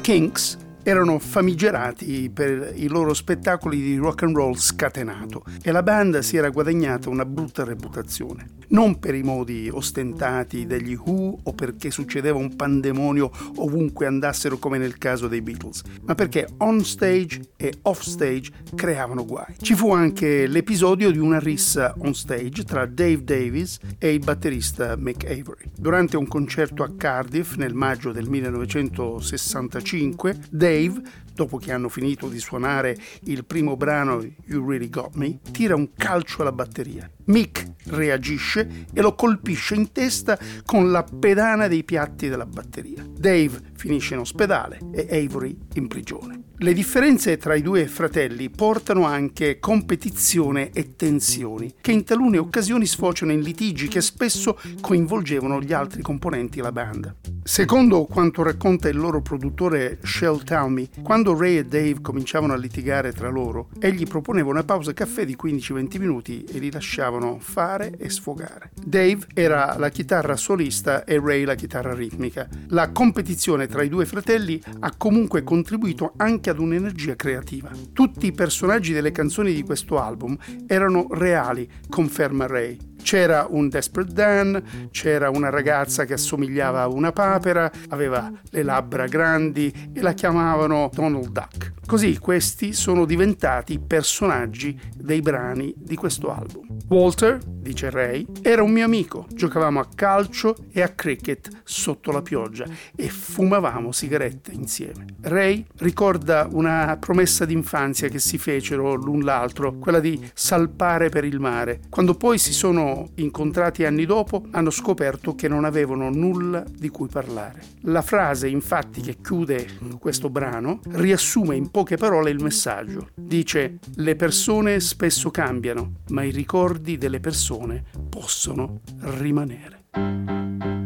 Kinks 0.07 0.57
erano 0.83 1.19
famigerati 1.19 2.29
per 2.33 2.71
i 2.75 2.87
loro 2.87 3.13
spettacoli 3.13 3.81
di 3.81 3.97
rock 3.97 4.23
and 4.23 4.37
roll 4.37 4.55
scatenato 4.55 5.43
e 5.61 5.69
la 5.73 5.83
band 5.83 6.19
si 6.19 6.37
era 6.37 6.49
guadagnata 6.49 7.09
una 7.09 7.25
brutta 7.25 7.65
reputazione. 7.65 8.51
Non 8.69 8.99
per 8.99 9.15
i 9.15 9.23
modi 9.23 9.69
ostentati 9.71 10.65
degli 10.65 10.95
Who 10.95 11.39
o 11.43 11.53
perché 11.53 11.89
succedeva 11.89 12.37
un 12.37 12.55
pandemonio 12.55 13.31
ovunque 13.55 14.05
andassero 14.05 14.57
come 14.57 14.77
nel 14.77 14.97
caso 14.97 15.27
dei 15.27 15.41
Beatles, 15.41 15.83
ma 16.03 16.15
perché 16.15 16.47
on 16.57 16.83
stage 16.83 17.51
e 17.55 17.73
off 17.83 18.01
stage 18.01 18.51
creavano 18.75 19.25
guai. 19.25 19.55
Ci 19.59 19.73
fu 19.73 19.93
anche 19.93 20.47
l'episodio 20.47 21.11
di 21.11 21.17
una 21.17 21.39
rissa 21.39 21.95
on 21.99 22.13
stage 22.13 22.63
tra 22.63 22.85
Dave 22.85 23.23
Davis 23.23 23.79
e 23.97 24.13
il 24.13 24.19
batterista 24.19 24.95
Mick 24.97 25.23
Avery. 25.23 25.71
Durante 25.75 26.17
un 26.17 26.27
concerto 26.27 26.83
a 26.83 26.91
Cardiff 26.95 27.55
nel 27.55 27.73
maggio 27.73 28.11
del 28.11 28.27
1965, 28.27 30.37
Dave 30.49 31.01
dopo 31.37 31.57
che 31.57 31.71
hanno 31.71 31.87
finito 31.87 32.29
di 32.29 32.39
suonare 32.39 32.97
il 33.25 33.45
primo 33.45 33.77
brano 33.77 34.25
You 34.45 34.67
Really 34.67 34.89
Got 34.89 35.13
Me, 35.13 35.37
tira 35.51 35.75
un 35.75 35.93
calcio 35.93 36.41
alla 36.41 36.51
batteria. 36.51 37.07
Mick 37.25 37.73
reagisce 37.89 38.87
e 38.91 39.01
lo 39.01 39.13
colpisce 39.13 39.75
in 39.75 39.91
testa 39.91 40.39
con 40.65 40.89
la 40.89 41.03
pedana 41.03 41.67
dei 41.67 41.83
piatti 41.83 42.27
della 42.27 42.47
batteria. 42.47 43.05
Dave 43.07 43.61
finisce 43.75 44.15
in 44.15 44.21
ospedale 44.21 44.79
e 44.91 45.07
Avery 45.11 45.55
in 45.75 45.87
prigione. 45.87 46.45
Le 46.59 46.73
differenze 46.73 47.37
tra 47.37 47.53
i 47.53 47.61
due 47.61 47.85
fratelli 47.85 48.49
portano 48.49 49.05
anche 49.05 49.59
competizione 49.59 50.71
e 50.71 50.95
tensioni, 50.95 51.75
che 51.79 51.91
in 51.91 52.03
talune 52.03 52.39
occasioni 52.39 52.87
sfociano 52.87 53.31
in 53.31 53.41
litigi 53.41 53.87
che 53.87 54.01
spesso 54.01 54.59
coinvolgevano 54.81 55.61
gli 55.61 55.71
altri 55.71 56.01
componenti 56.01 56.55
della 56.55 56.71
band. 56.71 57.15
Secondo 57.43 58.05
quanto 58.05 58.41
racconta 58.41 58.89
il 58.89 58.97
loro 58.97 59.21
produttore 59.21 59.99
Shell 60.01 60.43
Talmy, 60.43 60.89
quando 61.03 61.26
Ray 61.35 61.57
e 61.57 61.65
Dave 61.65 62.01
cominciavano 62.01 62.53
a 62.53 62.57
litigare 62.57 63.11
tra 63.11 63.29
loro, 63.29 63.69
egli 63.79 64.05
proponeva 64.05 64.49
una 64.49 64.63
pausa 64.63 64.93
caffè 64.93 65.25
di 65.25 65.37
15-20 65.41 65.99
minuti 65.99 66.43
e 66.43 66.59
li 66.59 66.71
lasciavano 66.71 67.37
fare 67.39 67.97
e 67.97 68.09
sfogare. 68.09 68.71
Dave 68.83 69.25
era 69.33 69.75
la 69.77 69.89
chitarra 69.89 70.35
solista 70.35 71.03
e 71.03 71.19
Ray 71.19 71.43
la 71.43 71.55
chitarra 71.55 71.93
ritmica. 71.93 72.47
La 72.67 72.91
competizione 72.91 73.67
tra 73.67 73.83
i 73.83 73.89
due 73.89 74.05
fratelli 74.05 74.61
ha 74.79 74.93
comunque 74.95 75.43
contribuito 75.43 76.13
anche 76.17 76.49
ad 76.49 76.59
un'energia 76.59 77.15
creativa. 77.15 77.71
Tutti 77.93 78.27
i 78.27 78.31
personaggi 78.31 78.93
delle 78.93 79.11
canzoni 79.11 79.53
di 79.53 79.63
questo 79.63 79.99
album 79.99 80.37
erano 80.67 81.07
reali, 81.11 81.69
conferma 81.89 82.45
Ray. 82.45 82.95
C'era 83.07 83.47
un 83.49 83.69
Desperate 83.69 84.11
Dan, 84.11 84.89
c'era 84.91 85.29
una 85.29 85.49
ragazza 85.49 86.03
che 86.03 86.11
assomigliava 86.11 86.81
a 86.81 86.87
una 86.89 87.13
papera, 87.13 87.71
aveva 87.87 88.29
le 88.49 88.63
labbra 88.63 89.05
grandi 89.05 89.91
e 89.93 90.01
la 90.01 90.11
chiamavano 90.11 90.89
Donald 90.93 91.29
Duck. 91.29 91.75
Così 91.87 92.17
questi 92.19 92.73
sono 92.73 93.05
diventati 93.05 93.79
personaggi 93.79 94.77
dei 94.93 95.21
brani 95.21 95.73
di 95.77 95.95
questo 95.95 96.33
album. 96.33 96.67
Walter, 96.89 97.39
dice 97.45 97.89
Ray, 97.89 98.25
era 98.41 98.61
un 98.61 98.71
mio 98.71 98.83
amico. 98.83 99.25
Giocavamo 99.33 99.79
a 99.79 99.87
calcio 99.95 100.53
e 100.73 100.81
a 100.81 100.89
cricket 100.89 101.49
sotto 101.63 102.11
la 102.11 102.21
pioggia 102.21 102.65
e 102.93 103.07
fumavamo 103.07 103.93
sigarette 103.93 104.51
insieme. 104.51 105.05
Ray 105.21 105.65
ricorda 105.77 106.47
una 106.51 106.97
promessa 106.99 107.45
d'infanzia 107.45 108.09
che 108.09 108.19
si 108.19 108.37
fecero 108.37 108.93
l'un 108.95 109.21
l'altro, 109.21 109.77
quella 109.77 110.01
di 110.01 110.29
salpare 110.33 111.07
per 111.07 111.23
il 111.23 111.39
mare. 111.39 111.79
Quando 111.89 112.15
poi 112.15 112.37
si 112.37 112.51
sono 112.51 112.96
incontrati 113.15 113.85
anni 113.85 114.05
dopo, 114.05 114.43
hanno 114.51 114.69
scoperto 114.69 115.35
che 115.35 115.47
non 115.47 115.65
avevano 115.65 116.09
nulla 116.09 116.63
di 116.69 116.89
cui 116.89 117.07
parlare. 117.07 117.61
La 117.81 118.01
frase, 118.01 118.47
infatti, 118.47 119.01
che 119.01 119.17
chiude 119.21 119.67
questo 119.99 120.29
brano 120.29 120.79
riassume 120.91 121.55
in 121.55 121.69
poche 121.69 121.97
parole 121.97 122.29
il 122.29 122.41
messaggio. 122.41 123.09
Dice: 123.15 123.79
Le 123.95 124.15
persone 124.15 124.79
spesso 124.79 125.29
cambiano, 125.29 125.93
ma 126.09 126.23
i 126.23 126.31
ricordi 126.31 126.97
delle 126.97 127.19
persone 127.19 127.83
possono 128.09 128.81
rimanere. 128.99 130.76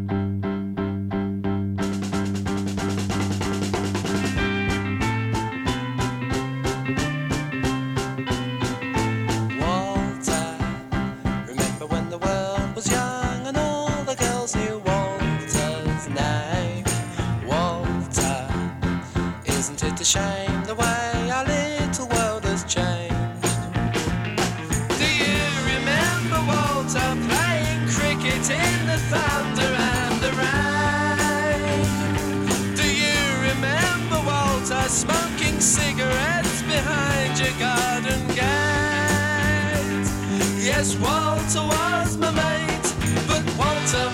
Yes, 40.82 40.96
Walter 40.96 41.62
was 41.62 42.17
my 42.17 42.32
mate, 42.32 42.88
but 43.28 43.46
Walter, 43.56 44.10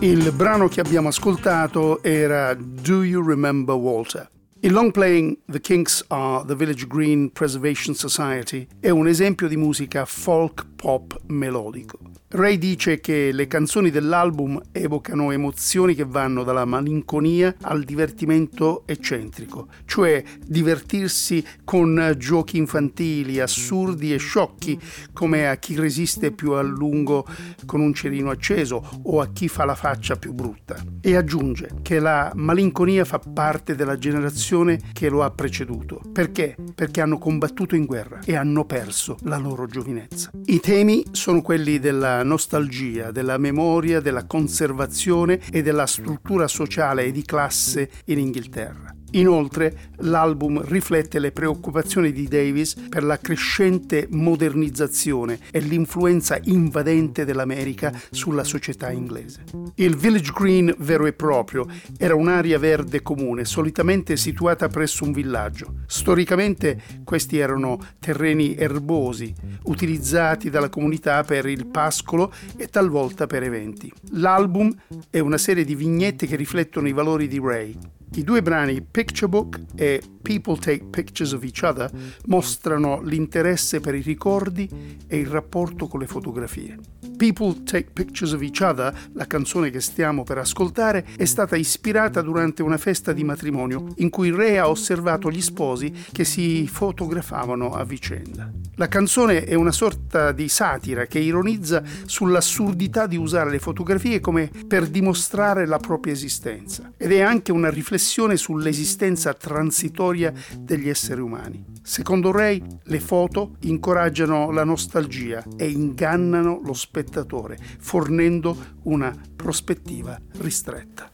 Il 0.00 0.32
brano 0.32 0.68
che 0.68 0.80
abbiamo 0.80 1.08
ascoltato 1.08 2.02
era 2.04 2.54
Do 2.54 3.02
You 3.02 3.22
Remember 3.22 3.74
Walter? 3.74 4.30
Il 4.60 4.72
long 4.72 4.92
playing 4.92 5.36
The 5.44 5.60
Kinks 5.60 6.04
Are 6.08 6.44
the 6.46 6.54
Village 6.54 6.86
Green 6.86 7.32
Preservation 7.32 7.94
Society 7.94 8.66
è 8.78 8.90
un 8.90 9.08
esempio 9.08 9.48
di 9.48 9.56
musica 9.56 10.04
folk 10.04 10.66
pop 10.76 11.20
melodico. 11.26 11.98
Ray 12.30 12.58
dice 12.58 13.00
che 13.00 13.32
le 13.32 13.46
canzoni 13.46 13.90
dell'album 13.90 14.60
evocano 14.70 15.30
emozioni 15.30 15.94
che 15.94 16.04
vanno 16.04 16.44
dalla 16.44 16.66
malinconia 16.66 17.54
al 17.62 17.84
divertimento 17.84 18.82
eccentrico, 18.84 19.68
cioè 19.86 20.22
divertirsi 20.46 21.42
con 21.64 22.14
giochi 22.18 22.58
infantili, 22.58 23.40
assurdi 23.40 24.12
e 24.12 24.18
sciocchi, 24.18 24.78
come 25.14 25.48
a 25.48 25.56
chi 25.56 25.74
resiste 25.76 26.30
più 26.30 26.52
a 26.52 26.60
lungo 26.60 27.26
con 27.64 27.80
un 27.80 27.94
cerino 27.94 28.28
acceso 28.28 28.86
o 29.04 29.22
a 29.22 29.28
chi 29.32 29.48
fa 29.48 29.64
la 29.64 29.74
faccia 29.74 30.16
più 30.16 30.34
brutta. 30.34 30.76
E 31.00 31.16
aggiunge 31.16 31.76
che 31.80 31.98
la 31.98 32.30
malinconia 32.34 33.06
fa 33.06 33.20
parte 33.20 33.74
della 33.74 33.96
generazione 33.96 34.78
che 34.92 35.08
lo 35.08 35.22
ha 35.22 35.30
preceduto. 35.30 36.02
Perché? 36.12 36.56
Perché 36.74 37.00
hanno 37.00 37.16
combattuto 37.16 37.74
in 37.74 37.86
guerra 37.86 38.18
e 38.22 38.36
hanno 38.36 38.66
perso 38.66 39.16
la 39.22 39.38
loro 39.38 39.66
giovinezza. 39.66 40.30
I 40.44 40.60
temi 40.60 41.06
sono 41.12 41.40
quelli 41.40 41.78
della 41.78 42.16
nostalgia, 42.22 43.10
della 43.10 43.38
memoria, 43.38 44.00
della 44.00 44.26
conservazione 44.26 45.40
e 45.50 45.62
della 45.62 45.86
struttura 45.86 46.48
sociale 46.48 47.04
e 47.04 47.12
di 47.12 47.22
classe 47.22 47.90
in 48.06 48.18
Inghilterra. 48.18 48.97
Inoltre 49.12 49.90
l'album 49.98 50.62
riflette 50.64 51.18
le 51.18 51.32
preoccupazioni 51.32 52.12
di 52.12 52.28
Davis 52.28 52.74
per 52.88 53.02
la 53.02 53.18
crescente 53.18 54.06
modernizzazione 54.10 55.38
e 55.50 55.60
l'influenza 55.60 56.38
invadente 56.44 57.24
dell'America 57.24 57.92
sulla 58.10 58.44
società 58.44 58.90
inglese. 58.90 59.44
Il 59.76 59.96
Village 59.96 60.32
Green 60.34 60.74
vero 60.78 61.06
e 61.06 61.12
proprio 61.12 61.66
era 61.96 62.14
un'area 62.14 62.58
verde 62.58 63.02
comune, 63.02 63.44
solitamente 63.44 64.16
situata 64.16 64.68
presso 64.68 65.04
un 65.04 65.12
villaggio. 65.12 65.74
Storicamente 65.86 66.80
questi 67.04 67.38
erano 67.38 67.78
terreni 67.98 68.56
erbosi, 68.56 69.32
utilizzati 69.64 70.50
dalla 70.50 70.68
comunità 70.68 71.22
per 71.24 71.46
il 71.46 71.66
pascolo 71.66 72.32
e 72.56 72.66
talvolta 72.68 73.26
per 73.26 73.42
eventi. 73.42 73.90
L'album 74.10 74.74
è 75.10 75.18
una 75.18 75.38
serie 75.38 75.64
di 75.64 75.74
vignette 75.74 76.26
che 76.26 76.36
riflettono 76.36 76.88
i 76.88 76.92
valori 76.92 77.26
di 77.28 77.40
Ray, 77.42 77.76
i 78.14 78.24
due 78.24 78.42
brani 78.42 78.82
Picture 78.82 79.28
Book 79.28 79.60
e 79.74 80.02
People 80.22 80.56
Take 80.56 80.86
Pictures 80.90 81.32
of 81.32 81.42
Each 81.42 81.62
Other 81.62 81.90
mostrano 82.26 83.00
l'interesse 83.02 83.80
per 83.80 83.94
i 83.94 84.00
ricordi 84.00 84.68
e 85.06 85.18
il 85.18 85.26
rapporto 85.26 85.86
con 85.86 86.00
le 86.00 86.06
fotografie. 86.06 86.78
People 87.16 87.62
Take 87.64 87.90
Pictures 87.92 88.32
of 88.32 88.42
Each 88.42 88.60
Other, 88.60 88.94
la 89.12 89.26
canzone 89.26 89.70
che 89.70 89.80
stiamo 89.80 90.22
per 90.22 90.38
ascoltare, 90.38 91.04
è 91.16 91.24
stata 91.24 91.56
ispirata 91.56 92.20
durante 92.22 92.62
una 92.62 92.78
festa 92.78 93.12
di 93.12 93.24
matrimonio 93.24 93.92
in 93.96 94.10
cui 94.10 94.30
Ray 94.30 94.56
ha 94.56 94.68
osservato 94.68 95.30
gli 95.30 95.40
sposi 95.40 95.92
che 96.12 96.24
si 96.24 96.66
fotografavano 96.66 97.72
a 97.72 97.84
vicenda. 97.84 98.50
La 98.76 98.88
canzone 98.88 99.44
è 99.44 99.54
una 99.54 99.72
sorta 99.72 100.30
di 100.32 100.48
satira 100.48 101.06
che 101.06 101.18
ironizza 101.18 101.82
sull'assurdità 102.04 103.06
di 103.06 103.16
usare 103.16 103.50
le 103.50 103.58
fotografie 103.58 104.20
come 104.20 104.50
per 104.66 104.86
dimostrare 104.86 105.66
la 105.66 105.78
propria 105.78 106.12
esistenza 106.12 106.92
ed 106.96 107.10
è 107.10 107.20
anche 107.20 107.50
una 107.50 107.70
riflessione 107.70 107.96
sull'esistenza 107.98 109.34
transitoria 109.34 110.32
degli 110.58 110.88
esseri 110.88 111.20
umani. 111.20 111.64
Secondo 111.82 112.30
Ray, 112.30 112.62
le 112.84 113.00
foto 113.00 113.56
incoraggiano 113.60 114.50
la 114.50 114.64
nostalgia 114.64 115.44
e 115.56 115.68
ingannano 115.68 116.60
lo 116.62 116.72
spettatore, 116.72 117.58
fornendo 117.78 118.76
una 118.84 119.14
prospettiva 119.34 120.18
ristretta. 120.38 121.10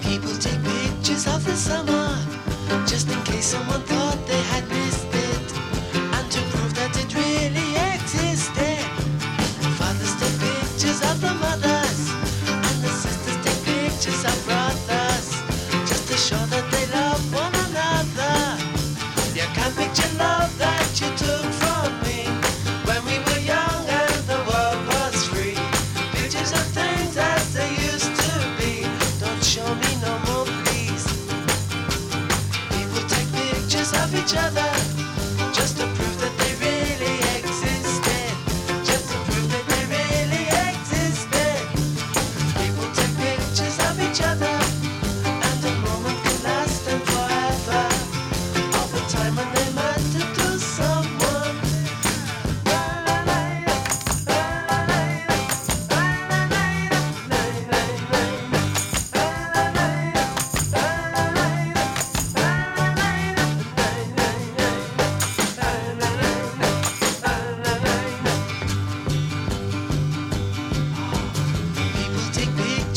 People 0.00 0.36
take 0.38 0.58
pictures 0.62 1.26
of 1.26 1.44
the 1.44 1.54
summer 1.54 2.08
just 2.86 3.08
in 3.10 3.22
case 3.22 3.44
someone 3.44 3.82
thought 3.84 4.18
they 4.26 4.37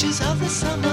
pictures 0.01 0.21
of 0.21 0.39
the 0.39 0.49
summer 0.49 0.90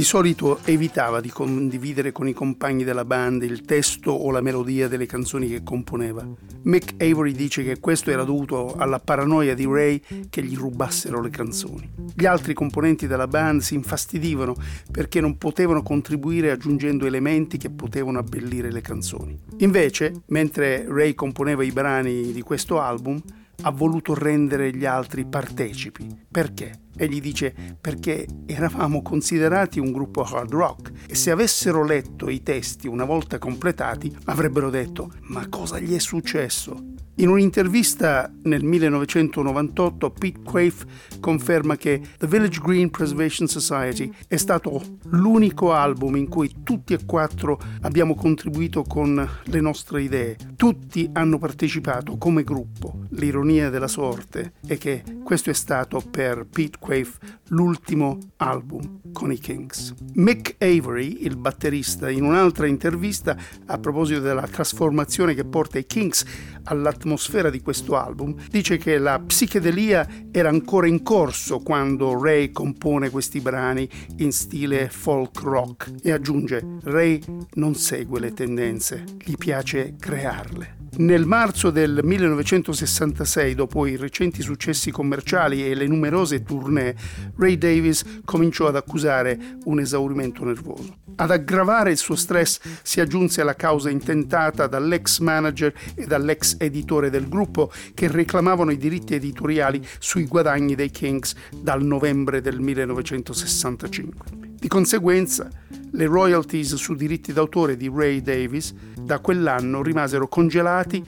di 0.00 0.06
solito 0.06 0.60
evitava 0.64 1.20
di 1.20 1.28
condividere 1.28 2.10
con 2.10 2.26
i 2.26 2.32
compagni 2.32 2.84
della 2.84 3.04
band 3.04 3.42
il 3.42 3.60
testo 3.66 4.10
o 4.12 4.30
la 4.30 4.40
melodia 4.40 4.88
delle 4.88 5.04
canzoni 5.04 5.46
che 5.46 5.62
componeva. 5.62 6.26
Mick 6.62 6.94
Avery 6.94 7.32
dice 7.32 7.62
che 7.62 7.80
questo 7.80 8.10
era 8.10 8.24
dovuto 8.24 8.76
alla 8.76 8.98
paranoia 8.98 9.54
di 9.54 9.66
Ray 9.66 10.00
che 10.30 10.42
gli 10.42 10.56
rubassero 10.56 11.20
le 11.20 11.28
canzoni. 11.28 11.86
Gli 12.14 12.24
altri 12.24 12.54
componenti 12.54 13.06
della 13.06 13.26
band 13.26 13.60
si 13.60 13.74
infastidivano 13.74 14.56
perché 14.90 15.20
non 15.20 15.36
potevano 15.36 15.82
contribuire 15.82 16.50
aggiungendo 16.50 17.04
elementi 17.04 17.58
che 17.58 17.68
potevano 17.68 18.20
abbellire 18.20 18.72
le 18.72 18.80
canzoni. 18.80 19.38
Invece, 19.58 20.22
mentre 20.28 20.86
Ray 20.88 21.14
componeva 21.14 21.62
i 21.62 21.72
brani 21.72 22.32
di 22.32 22.40
questo 22.40 22.80
album, 22.80 23.20
ha 23.62 23.70
voluto 23.70 24.14
rendere 24.14 24.74
gli 24.74 24.84
altri 24.84 25.26
partecipi. 25.26 26.06
Perché? 26.30 26.80
Egli 26.96 27.20
dice 27.20 27.54
perché 27.80 28.26
eravamo 28.46 29.02
considerati 29.02 29.78
un 29.78 29.92
gruppo 29.92 30.22
hard 30.22 30.50
rock 30.50 30.92
e 31.08 31.14
se 31.14 31.30
avessero 31.30 31.84
letto 31.84 32.28
i 32.28 32.42
testi 32.42 32.88
una 32.88 33.04
volta 33.04 33.38
completati 33.38 34.14
avrebbero 34.24 34.70
detto 34.70 35.12
ma 35.28 35.48
cosa 35.48 35.78
gli 35.78 35.94
è 35.94 35.98
successo? 35.98 36.99
In 37.20 37.28
un'intervista 37.28 38.32
nel 38.44 38.64
1998 38.64 40.10
Pete 40.10 40.40
Quaife 40.42 40.86
conferma 41.20 41.76
che 41.76 42.00
The 42.16 42.26
Village 42.26 42.60
Green 42.62 42.88
Preservation 42.88 43.46
Society 43.46 44.10
è 44.26 44.38
stato 44.38 44.96
l'unico 45.10 45.74
album 45.74 46.16
in 46.16 46.28
cui 46.28 46.50
tutti 46.62 46.94
e 46.94 47.04
quattro 47.04 47.60
abbiamo 47.82 48.14
contribuito 48.14 48.84
con 48.84 49.28
le 49.44 49.60
nostre 49.60 50.00
idee. 50.00 50.38
Tutti 50.56 51.10
hanno 51.12 51.36
partecipato 51.36 52.16
come 52.16 52.42
gruppo. 52.42 53.00
L'ironia 53.10 53.68
della 53.68 53.88
sorte 53.88 54.54
è 54.66 54.78
che 54.78 55.02
Questo 55.22 55.50
è 55.50 55.54
stato 55.54 56.00
per 56.00 56.46
Pete 56.50 56.78
Quaife 56.80 57.18
l'ultimo 57.50 58.18
album 58.36 59.00
con 59.12 59.32
i 59.32 59.38
Kings. 59.38 59.94
Mick 60.14 60.56
Avery, 60.58 61.24
il 61.24 61.36
batterista, 61.36 62.10
in 62.10 62.24
un'altra 62.24 62.66
intervista 62.66 63.36
a 63.66 63.78
proposito 63.78 64.20
della 64.20 64.46
trasformazione 64.46 65.34
che 65.34 65.44
porta 65.44 65.78
i 65.78 65.86
Kings 65.86 66.24
all'atmosfera 66.64 67.50
di 67.50 67.60
questo 67.60 67.96
album, 67.96 68.34
dice 68.50 68.76
che 68.76 68.98
la 68.98 69.18
psichedelia 69.18 70.06
era 70.30 70.48
ancora 70.48 70.86
in 70.86 71.02
corso 71.02 71.60
quando 71.60 72.20
Ray 72.20 72.50
compone 72.52 73.10
questi 73.10 73.40
brani 73.40 73.88
in 74.16 74.32
stile 74.32 74.88
folk 74.88 75.40
rock 75.40 75.92
e 76.02 76.12
aggiunge 76.12 76.78
Ray 76.82 77.20
non 77.54 77.74
segue 77.74 78.20
le 78.20 78.32
tendenze, 78.32 79.04
gli 79.24 79.36
piace 79.36 79.96
crearle. 79.98 80.78
Nel 80.96 81.24
marzo 81.24 81.70
del 81.70 82.00
1966, 82.02 83.54
dopo 83.54 83.86
i 83.86 83.96
recenti 83.96 84.42
successi 84.42 84.90
commerciali 84.90 85.64
e 85.64 85.74
le 85.74 85.86
numerose 85.86 86.42
tournée, 86.42 86.96
Ray 87.40 87.56
Davis 87.56 88.04
cominciò 88.26 88.66
ad 88.68 88.76
accusare 88.76 89.56
un 89.64 89.80
esaurimento 89.80 90.44
nervoso. 90.44 90.98
Ad 91.16 91.30
aggravare 91.30 91.90
il 91.90 91.96
suo 91.96 92.14
stress 92.14 92.60
si 92.82 93.00
aggiunse 93.00 93.42
la 93.42 93.54
causa 93.54 93.88
intentata 93.88 94.66
dall'ex 94.66 95.20
manager 95.20 95.72
e 95.94 96.04
dall'ex 96.04 96.56
editore 96.58 97.08
del 97.08 97.30
gruppo 97.30 97.72
che 97.94 98.08
reclamavano 98.08 98.70
i 98.70 98.76
diritti 98.76 99.14
editoriali 99.14 99.82
sui 99.98 100.26
guadagni 100.26 100.74
dei 100.74 100.90
Kings 100.90 101.34
dal 101.58 101.82
novembre 101.82 102.42
del 102.42 102.60
1965. 102.60 104.26
Di 104.60 104.68
conseguenza, 104.68 105.48
le 105.92 106.04
royalties 106.04 106.74
su 106.74 106.94
diritti 106.94 107.32
d'autore 107.32 107.78
di 107.78 107.90
Ray 107.90 108.20
Davis 108.20 108.74
da 109.00 109.18
quell'anno 109.18 109.82
rimasero 109.82 110.28
congelati 110.28 111.02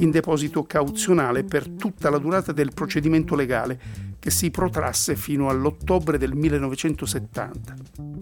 in 0.00 0.10
deposito 0.10 0.64
cauzionale 0.64 1.44
per 1.44 1.66
tutta 1.66 2.10
la 2.10 2.18
durata 2.18 2.52
del 2.52 2.72
procedimento 2.74 3.34
legale 3.34 4.07
che 4.18 4.30
si 4.30 4.50
protrasse 4.50 5.16
fino 5.16 5.48
all'ottobre 5.48 6.18
del 6.18 6.34
1970. 6.34 7.76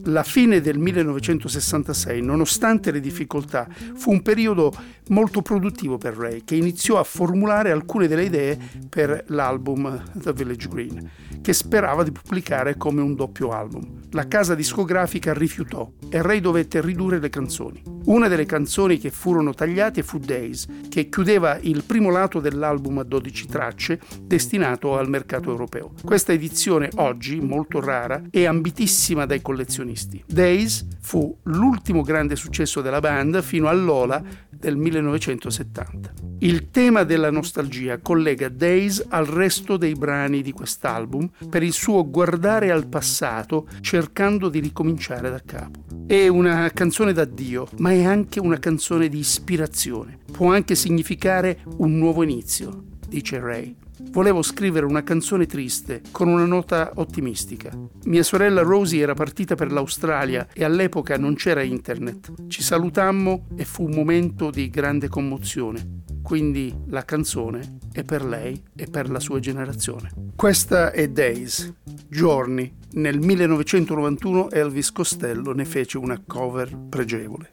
La 0.04 0.22
fine 0.22 0.60
del 0.60 0.78
1966, 0.78 2.22
nonostante 2.22 2.92
le 2.92 3.00
difficoltà, 3.00 3.66
fu 3.94 4.12
un 4.12 4.22
periodo 4.22 4.72
molto 5.08 5.42
produttivo 5.42 5.98
per 5.98 6.16
Ray, 6.16 6.44
che 6.44 6.54
iniziò 6.54 6.98
a 6.98 7.04
formulare 7.04 7.70
alcune 7.70 8.06
delle 8.06 8.24
idee 8.24 8.58
per 8.88 9.24
l'album 9.28 10.02
The 10.14 10.32
Village 10.32 10.68
Green, 10.68 11.10
che 11.42 11.52
sperava 11.52 12.02
di 12.02 12.12
pubblicare 12.12 12.76
come 12.76 13.00
un 13.00 13.14
doppio 13.14 13.50
album. 13.50 14.02
La 14.10 14.28
casa 14.28 14.54
discografica 14.54 15.32
rifiutò 15.34 15.90
e 16.08 16.22
Ray 16.22 16.40
dovette 16.40 16.80
ridurre 16.80 17.18
le 17.18 17.28
canzoni. 17.28 17.82
Una 18.06 18.28
delle 18.28 18.46
canzoni 18.46 18.98
che 18.98 19.10
furono 19.10 19.54
tagliate 19.54 20.02
fu 20.02 20.18
Days, 20.18 20.66
che 20.88 21.08
chiudeva 21.08 21.58
il 21.60 21.82
primo 21.84 22.10
lato 22.10 22.40
dell'album 22.40 22.98
a 22.98 23.02
12 23.02 23.46
tracce 23.46 24.00
destinato 24.22 24.96
al 24.96 25.08
mercato 25.08 25.50
europeo. 25.50 25.85
Questa 26.02 26.32
edizione 26.32 26.90
oggi, 26.96 27.40
molto 27.40 27.80
rara, 27.80 28.22
è 28.30 28.44
ambitissima 28.44 29.26
dai 29.26 29.42
collezionisti. 29.42 30.24
Days 30.26 30.86
fu 31.00 31.36
l'ultimo 31.44 32.02
grande 32.02 32.36
successo 32.36 32.80
della 32.80 33.00
band 33.00 33.42
fino 33.42 33.68
all'Ola 33.68 34.22
del 34.50 34.76
1970. 34.76 36.12
Il 36.40 36.70
tema 36.70 37.04
della 37.04 37.30
nostalgia 37.30 37.98
collega 37.98 38.48
Days 38.48 39.04
al 39.08 39.26
resto 39.26 39.76
dei 39.76 39.94
brani 39.94 40.42
di 40.42 40.52
quest'album 40.52 41.30
per 41.48 41.62
il 41.62 41.72
suo 41.72 42.08
guardare 42.08 42.70
al 42.70 42.86
passato 42.88 43.68
cercando 43.80 44.48
di 44.48 44.60
ricominciare 44.60 45.30
da 45.30 45.40
capo. 45.44 45.84
È 46.06 46.28
una 46.28 46.70
canzone 46.70 47.12
d'addio, 47.12 47.68
ma 47.78 47.90
è 47.92 48.04
anche 48.04 48.38
una 48.38 48.58
canzone 48.58 49.08
di 49.08 49.18
ispirazione. 49.18 50.18
Può 50.30 50.52
anche 50.52 50.74
significare 50.74 51.60
un 51.78 51.96
nuovo 51.96 52.22
inizio, 52.22 52.84
dice 53.08 53.40
Ray. 53.40 53.76
Volevo 54.16 54.40
scrivere 54.40 54.86
una 54.86 55.02
canzone 55.02 55.44
triste 55.44 56.00
con 56.10 56.28
una 56.28 56.46
nota 56.46 56.92
ottimistica. 56.94 57.70
Mia 58.04 58.22
sorella 58.22 58.62
Rosie 58.62 59.02
era 59.02 59.12
partita 59.12 59.56
per 59.56 59.70
l'Australia 59.70 60.48
e 60.54 60.64
all'epoca 60.64 61.18
non 61.18 61.34
c'era 61.34 61.60
internet. 61.60 62.46
Ci 62.48 62.62
salutammo 62.62 63.48
e 63.54 63.66
fu 63.66 63.84
un 63.84 63.90
momento 63.90 64.50
di 64.50 64.70
grande 64.70 65.08
commozione. 65.08 66.04
Quindi 66.22 66.74
la 66.86 67.04
canzone 67.04 67.76
è 67.92 68.04
per 68.04 68.24
lei 68.24 68.58
e 68.74 68.86
per 68.86 69.10
la 69.10 69.20
sua 69.20 69.38
generazione. 69.38 70.08
Questa 70.34 70.92
è 70.92 71.08
Days, 71.08 71.70
Giorni. 72.08 72.74
Nel 72.92 73.18
1991 73.18 74.50
Elvis 74.50 74.92
Costello 74.92 75.52
ne 75.52 75.66
fece 75.66 75.98
una 75.98 76.18
cover 76.26 76.74
pregevole. 76.88 77.50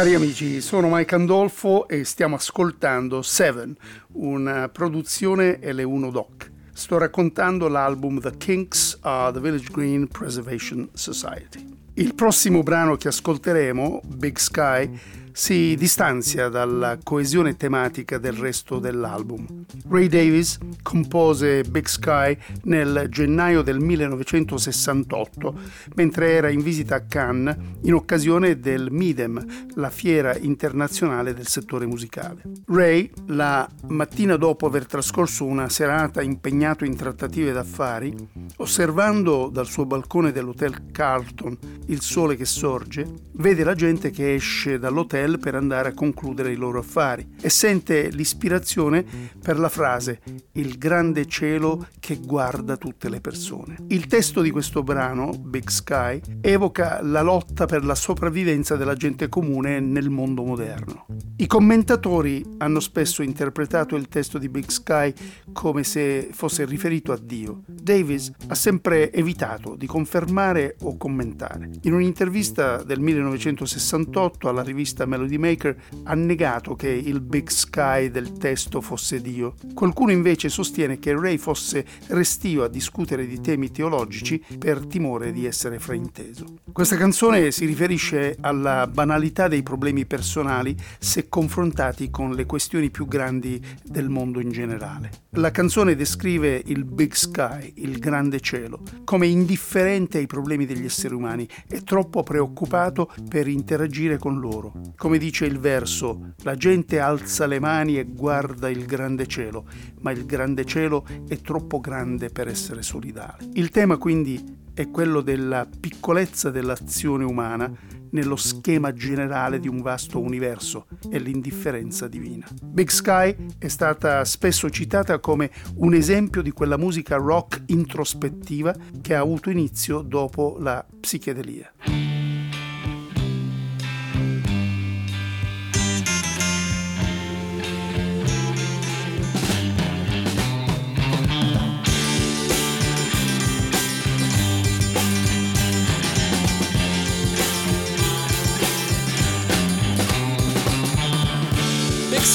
Cari 0.00 0.14
amici, 0.14 0.62
sono 0.62 0.88
Mike 0.90 1.14
Andolfo 1.14 1.86
e 1.86 2.04
stiamo 2.04 2.36
ascoltando 2.36 3.20
Seven, 3.20 3.76
una 4.12 4.70
produzione 4.70 5.60
L1 5.60 6.10
Doc. 6.10 6.50
Sto 6.72 6.96
raccontando 6.96 7.68
l'album 7.68 8.18
The 8.18 8.34
Kinks 8.38 8.96
a 9.02 9.30
The 9.30 9.40
Village 9.40 9.68
Green 9.70 10.08
Preservation 10.08 10.88
Society. 10.94 11.68
Il 11.96 12.14
prossimo 12.14 12.62
brano 12.62 12.96
che 12.96 13.08
ascolteremo, 13.08 14.00
Big 14.06 14.38
Sky, 14.38 14.88
si 15.32 15.76
distanzia 15.76 16.48
dalla 16.48 16.98
coesione 17.02 17.56
tematica 17.56 18.18
del 18.18 18.32
resto 18.32 18.78
dell'album. 18.78 19.64
Ray 19.88 20.08
Davis 20.08 20.58
compose 20.82 21.62
Big 21.62 21.86
Sky 21.86 22.36
nel 22.64 23.06
gennaio 23.08 23.62
del 23.62 23.78
1968 23.78 25.58
mentre 25.94 26.32
era 26.32 26.48
in 26.48 26.62
visita 26.62 26.96
a 26.96 27.00
Cannes 27.02 27.56
in 27.82 27.94
occasione 27.94 28.58
del 28.58 28.90
MIDEM, 28.90 29.68
la 29.74 29.90
fiera 29.90 30.36
internazionale 30.36 31.34
del 31.34 31.46
settore 31.46 31.86
musicale. 31.86 32.42
Ray, 32.66 33.10
la 33.26 33.68
mattina 33.88 34.36
dopo 34.36 34.66
aver 34.66 34.86
trascorso 34.86 35.44
una 35.44 35.68
serata 35.68 36.22
impegnato 36.22 36.84
in 36.84 36.96
trattative 36.96 37.52
d'affari, 37.52 38.14
osservando 38.56 39.48
dal 39.52 39.66
suo 39.66 39.86
balcone 39.86 40.32
dell'hotel 40.32 40.90
Carlton 40.90 41.56
il 41.86 42.00
sole 42.00 42.36
che 42.36 42.44
sorge, 42.44 43.06
vede 43.32 43.64
la 43.64 43.74
gente 43.74 44.10
che 44.10 44.34
esce 44.34 44.78
dall'hotel 44.78 45.19
per 45.38 45.54
andare 45.54 45.90
a 45.90 45.94
concludere 45.94 46.52
i 46.52 46.56
loro 46.56 46.78
affari 46.78 47.34
e 47.40 47.48
sente 47.48 48.08
l'ispirazione 48.08 49.04
per 49.40 49.58
la 49.58 49.68
frase 49.68 50.20
il 50.52 50.78
grande 50.78 51.26
cielo 51.26 51.86
che 51.98 52.16
guarda 52.16 52.76
tutte 52.76 53.08
le 53.08 53.20
persone. 53.20 53.76
Il 53.88 54.06
testo 54.06 54.40
di 54.40 54.50
questo 54.50 54.82
brano, 54.82 55.30
Big 55.30 55.68
Sky, 55.68 56.20
evoca 56.40 57.00
la 57.02 57.22
lotta 57.22 57.66
per 57.66 57.84
la 57.84 57.94
sopravvivenza 57.94 58.76
della 58.76 58.94
gente 58.94 59.28
comune 59.28 59.80
nel 59.80 60.10
mondo 60.10 60.42
moderno. 60.42 61.06
I 61.36 61.46
commentatori 61.46 62.44
hanno 62.58 62.80
spesso 62.80 63.22
interpretato 63.22 63.96
il 63.96 64.08
testo 64.08 64.38
di 64.38 64.48
Big 64.48 64.68
Sky 64.68 65.12
come 65.52 65.84
se 65.84 66.28
fosse 66.32 66.64
riferito 66.64 67.12
a 67.12 67.18
Dio. 67.18 67.62
Davis 67.66 68.30
ha 68.48 68.54
sempre 68.54 69.12
evitato 69.12 69.74
di 69.76 69.86
confermare 69.86 70.76
o 70.82 70.96
commentare. 70.96 71.70
In 71.82 71.94
un'intervista 71.94 72.82
del 72.82 73.00
1968 73.00 74.48
alla 74.48 74.62
rivista 74.62 75.06
Melody 75.10 75.38
Maker 75.38 75.76
ha 76.04 76.14
negato 76.14 76.76
che 76.76 76.88
il 76.88 77.20
Big 77.20 77.48
Sky 77.48 78.10
del 78.10 78.32
testo 78.34 78.80
fosse 78.80 79.20
Dio. 79.20 79.54
Qualcuno 79.74 80.12
invece 80.12 80.48
sostiene 80.48 80.98
che 81.00 81.12
Ray 81.12 81.36
fosse 81.36 81.84
restio 82.08 82.62
a 82.62 82.68
discutere 82.68 83.26
di 83.26 83.40
temi 83.40 83.72
teologici 83.72 84.42
per 84.56 84.86
timore 84.86 85.32
di 85.32 85.46
essere 85.46 85.80
frainteso. 85.80 86.58
Questa 86.72 86.96
canzone 86.96 87.50
si 87.50 87.66
riferisce 87.66 88.36
alla 88.40 88.86
banalità 88.86 89.48
dei 89.48 89.64
problemi 89.64 90.06
personali 90.06 90.76
se 90.98 91.28
confrontati 91.28 92.10
con 92.10 92.30
le 92.32 92.46
questioni 92.46 92.90
più 92.90 93.06
grandi 93.06 93.60
del 93.82 94.08
mondo 94.08 94.40
in 94.40 94.52
generale. 94.52 95.10
La 95.34 95.50
canzone 95.50 95.96
descrive 95.96 96.62
il 96.66 96.84
Big 96.84 97.14
Sky, 97.14 97.72
il 97.76 97.98
grande 97.98 98.40
cielo, 98.40 98.82
come 99.04 99.26
indifferente 99.26 100.18
ai 100.18 100.26
problemi 100.26 100.66
degli 100.66 100.84
esseri 100.84 101.14
umani 101.14 101.48
e 101.68 101.82
troppo 101.82 102.22
preoccupato 102.22 103.12
per 103.28 103.48
interagire 103.48 104.18
con 104.18 104.38
loro. 104.38 104.72
Come 105.00 105.16
dice 105.16 105.46
il 105.46 105.58
verso, 105.58 106.34
la 106.42 106.56
gente 106.56 106.98
alza 106.98 107.46
le 107.46 107.58
mani 107.58 107.98
e 107.98 108.04
guarda 108.04 108.68
il 108.68 108.84
grande 108.84 109.26
cielo, 109.26 109.64
ma 110.00 110.10
il 110.10 110.26
grande 110.26 110.66
cielo 110.66 111.06
è 111.26 111.40
troppo 111.40 111.80
grande 111.80 112.28
per 112.28 112.48
essere 112.48 112.82
solidale. 112.82 113.48
Il 113.54 113.70
tema 113.70 113.96
quindi 113.96 114.58
è 114.74 114.90
quello 114.90 115.22
della 115.22 115.66
piccolezza 115.66 116.50
dell'azione 116.50 117.24
umana 117.24 117.72
nello 118.10 118.36
schema 118.36 118.92
generale 118.92 119.58
di 119.58 119.68
un 119.68 119.80
vasto 119.80 120.20
universo 120.20 120.86
e 121.10 121.18
l'indifferenza 121.18 122.06
divina. 122.06 122.46
Big 122.62 122.90
Sky 122.90 123.34
è 123.56 123.68
stata 123.68 124.22
spesso 124.26 124.68
citata 124.68 125.18
come 125.18 125.50
un 125.76 125.94
esempio 125.94 126.42
di 126.42 126.50
quella 126.50 126.76
musica 126.76 127.16
rock 127.16 127.62
introspettiva 127.68 128.74
che 129.00 129.14
ha 129.14 129.20
avuto 129.20 129.48
inizio 129.48 130.02
dopo 130.02 130.58
la 130.60 130.84
psichedelia. 131.00 131.72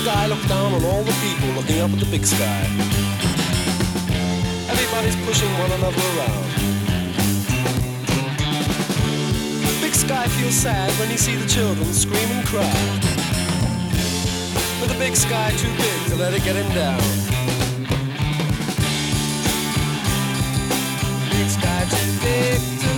Sky, 0.06 0.28
look 0.28 0.48
down 0.48 0.72
on 0.72 0.86
all 0.86 1.02
the 1.02 1.18
people 1.26 1.50
looking 1.58 1.80
up 1.82 1.90
at 1.90 1.98
the 1.98 2.06
big 2.06 2.24
sky. 2.24 2.62
Everybody's 4.70 5.16
pushing 5.26 5.52
one 5.58 5.72
another 5.72 6.06
around. 6.14 6.46
The 9.66 9.78
big 9.82 9.96
sky 9.96 10.28
feels 10.38 10.54
sad 10.54 10.92
when 11.00 11.10
you 11.10 11.18
see 11.18 11.36
the 11.36 11.48
children 11.48 11.92
scream 11.92 12.30
and 12.38 12.46
cry. 12.46 12.78
But 14.80 14.90
the 14.94 15.00
big 15.00 15.16
sky 15.16 15.50
too 15.58 15.74
big 15.76 15.98
to 16.10 16.16
let 16.18 16.36
it 16.36 16.44
get 16.44 16.56
him 16.56 16.70
down. 16.76 17.02
Big 21.34 21.50
sky 21.50 21.82
too 21.90 22.12
big 22.22 22.60
to 22.82 22.95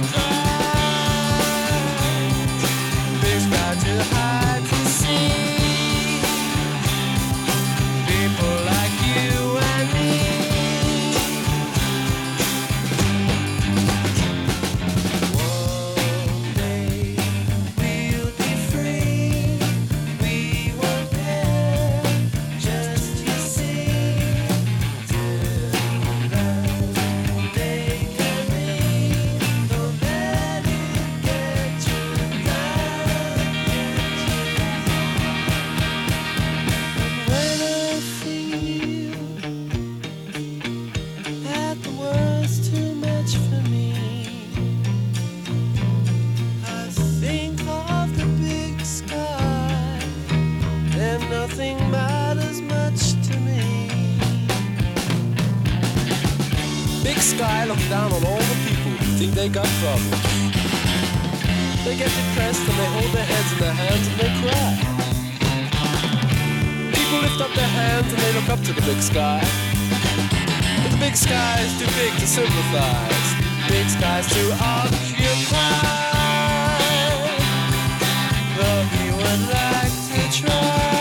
Big 57.18 57.24
sky 57.24 57.66
look 57.66 57.80
down 57.90 58.14
on 58.14 58.24
all 58.26 58.38
the 58.38 58.58
people 58.68 58.92
think 59.18 59.34
they 59.34 59.50
got 59.50 59.66
problems. 59.82 60.22
They 61.84 61.98
get 61.98 62.12
depressed 62.14 62.62
and 62.70 62.78
they 62.78 62.90
hold 62.94 63.12
their 63.12 63.26
heads 63.26 63.52
in 63.54 63.58
their 63.58 63.74
hands 63.74 64.06
and 64.08 64.18
they 64.22 64.32
cry. 64.38 64.72
People 66.94 67.20
lift 67.26 67.42
up 67.42 67.52
their 67.56 67.74
hands 67.80 68.14
and 68.14 68.22
they 68.22 68.34
look 68.34 68.50
up 68.50 68.62
to 68.66 68.72
the 68.72 68.84
big 68.84 69.02
sky. 69.02 69.42
But 70.84 70.92
the 70.92 70.98
big 71.00 71.16
sky 71.16 71.62
is 71.62 71.74
too 71.80 71.90
big 71.98 72.14
to 72.20 72.28
sympathize. 72.28 73.30
Big 73.68 73.90
sky's 73.90 74.28
too 74.32 74.52
occupied. 74.62 75.98
Though 78.58 78.84
he 78.94 79.10
would 79.18 79.42
like 79.58 79.94
to 80.14 80.22
try. 80.40 80.97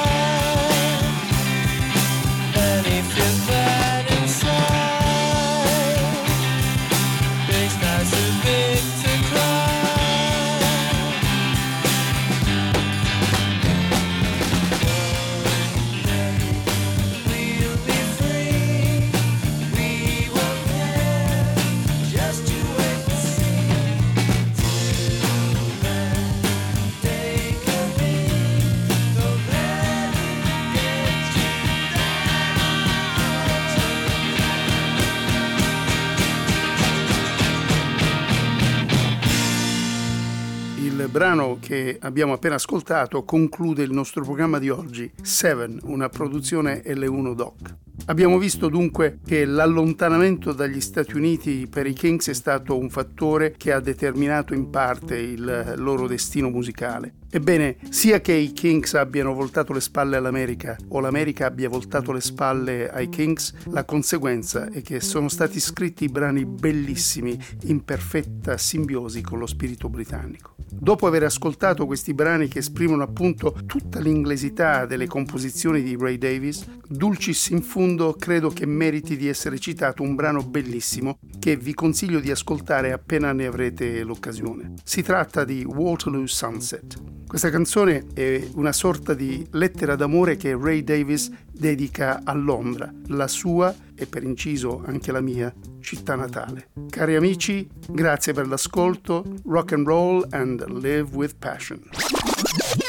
Che 41.67 41.99
abbiamo 42.01 42.33
appena 42.33 42.55
ascoltato 42.55 43.25
conclude 43.25 43.83
il 43.83 43.91
nostro 43.91 44.23
programma 44.23 44.61
di 44.61 44.71
oggi, 44.71 45.11
Seven, 45.21 45.81
una 45.83 46.09
produzione 46.09 46.81
L1 46.85 47.35
Doc. 47.35 47.86
Abbiamo 48.05 48.39
visto 48.39 48.69
dunque 48.69 49.19
che 49.27 49.45
l'allontanamento 49.45 50.53
dagli 50.53 50.81
Stati 50.81 51.17
Uniti 51.17 51.67
per 51.69 51.87
i 51.87 51.93
Kings 51.93 52.29
è 52.29 52.35
stato 52.35 52.79
un 52.79 52.89
fattore 52.89 53.55
che 53.57 53.73
ha 53.73 53.81
determinato 53.81 54.55
in 54.55 54.71
parte 54.71 55.17
il 55.17 55.75
loro 55.77 56.07
destino 56.07 56.49
musicale. 56.49 57.15
Ebbene, 57.29 57.79
sia 57.91 58.21
che 58.21 58.33
i 58.33 58.53
Kings 58.53 58.95
abbiano 58.95 59.35
voltato 59.35 59.73
le 59.73 59.81
spalle 59.81 60.17
all'America 60.17 60.77
o 60.89 61.01
l'America 61.01 61.47
abbia 61.47 61.69
voltato 61.69 62.13
le 62.13 62.21
spalle 62.21 62.89
ai 62.89 63.09
Kings, 63.09 63.53
la 63.71 63.85
conseguenza 63.85 64.71
è 64.71 64.83
che 64.83 65.01
sono 65.01 65.29
stati 65.29 65.59
scritti 65.59 66.09
brani 66.09 66.47
bellissimi 66.47 67.37
in 67.65 67.83
perfetta 67.83 68.57
simbiosi 68.57 69.21
con 69.23 69.41
lo 69.41 69.47
spirito 69.47 69.89
britannico. 69.89 70.55
Dopo 70.69 71.07
aver 71.07 71.25
ascoltato 71.25 71.87
questi 71.87 72.13
brani 72.15 72.49
che 72.49 72.59
esprimono 72.59 73.03
appunto 73.03 73.57
tutta 73.67 73.99
l'inglesità 73.99 74.85
delle 74.85 75.07
composizioni 75.07 75.83
di 75.83 75.97
Ray 75.99 76.19
Davis, 76.19 76.65
Dulcis 76.89 77.49
in 77.49 77.63
fundo 77.63 77.86
credo 78.19 78.49
che 78.49 78.67
meriti 78.67 79.17
di 79.17 79.29
essere 79.29 79.59
citato 79.59 80.03
un 80.03 80.17
brano 80.17 80.43
bellissimo 80.43 81.19
che 81.39 81.57
vi 81.57 81.73
consiglio 81.73 82.19
di 82.19 82.31
ascoltare 82.31 82.91
appena 82.93 83.33
ne 83.33 83.47
avrete 83.47 84.03
l'occasione. 84.03 84.75
Si 84.83 85.03
tratta 85.03 85.45
di 85.45 85.65
Waterloo 85.65 86.27
Sunset. 86.27 86.97
Questa 87.27 87.51
canzone 87.51 88.07
è 88.13 88.45
una 88.55 88.73
sorta 88.73 89.15
di 89.15 89.47
lettera 89.53 89.95
d'amore 89.95 90.37
che 90.37 90.57
Ray 90.57 90.83
Davis 90.83 91.31
dedica 91.53 92.23
a 92.25 92.33
Londra, 92.35 92.93
la 93.07 93.29
sua 93.29 93.75
e 93.95 94.07
per 94.07 94.23
inciso 94.25 94.83
anche 94.85 95.13
la 95.13 95.21
mia 95.21 95.53
città 95.81 96.17
natale. 96.17 96.71
Cari 96.89 97.15
amici, 97.15 97.69
grazie 97.89 98.33
per 98.33 98.49
l'ascolto, 98.49 99.25
rock 99.45 99.73
and 99.73 99.87
roll 99.87 100.27
and 100.31 100.67
live 100.81 101.15
with 101.15 101.37
passion. 101.39 101.81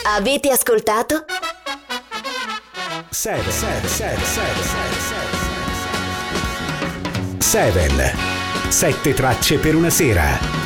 Avete 0.05 0.49
ascoltato? 0.49 1.25
7 3.19 3.49
7 3.49 3.87
7 3.87 4.25
7 7.39 7.73
7 7.73 8.13
7 8.69 9.13
tracce 9.15 9.57
per 9.57 9.73
una 9.73 9.89
sera 9.89 10.56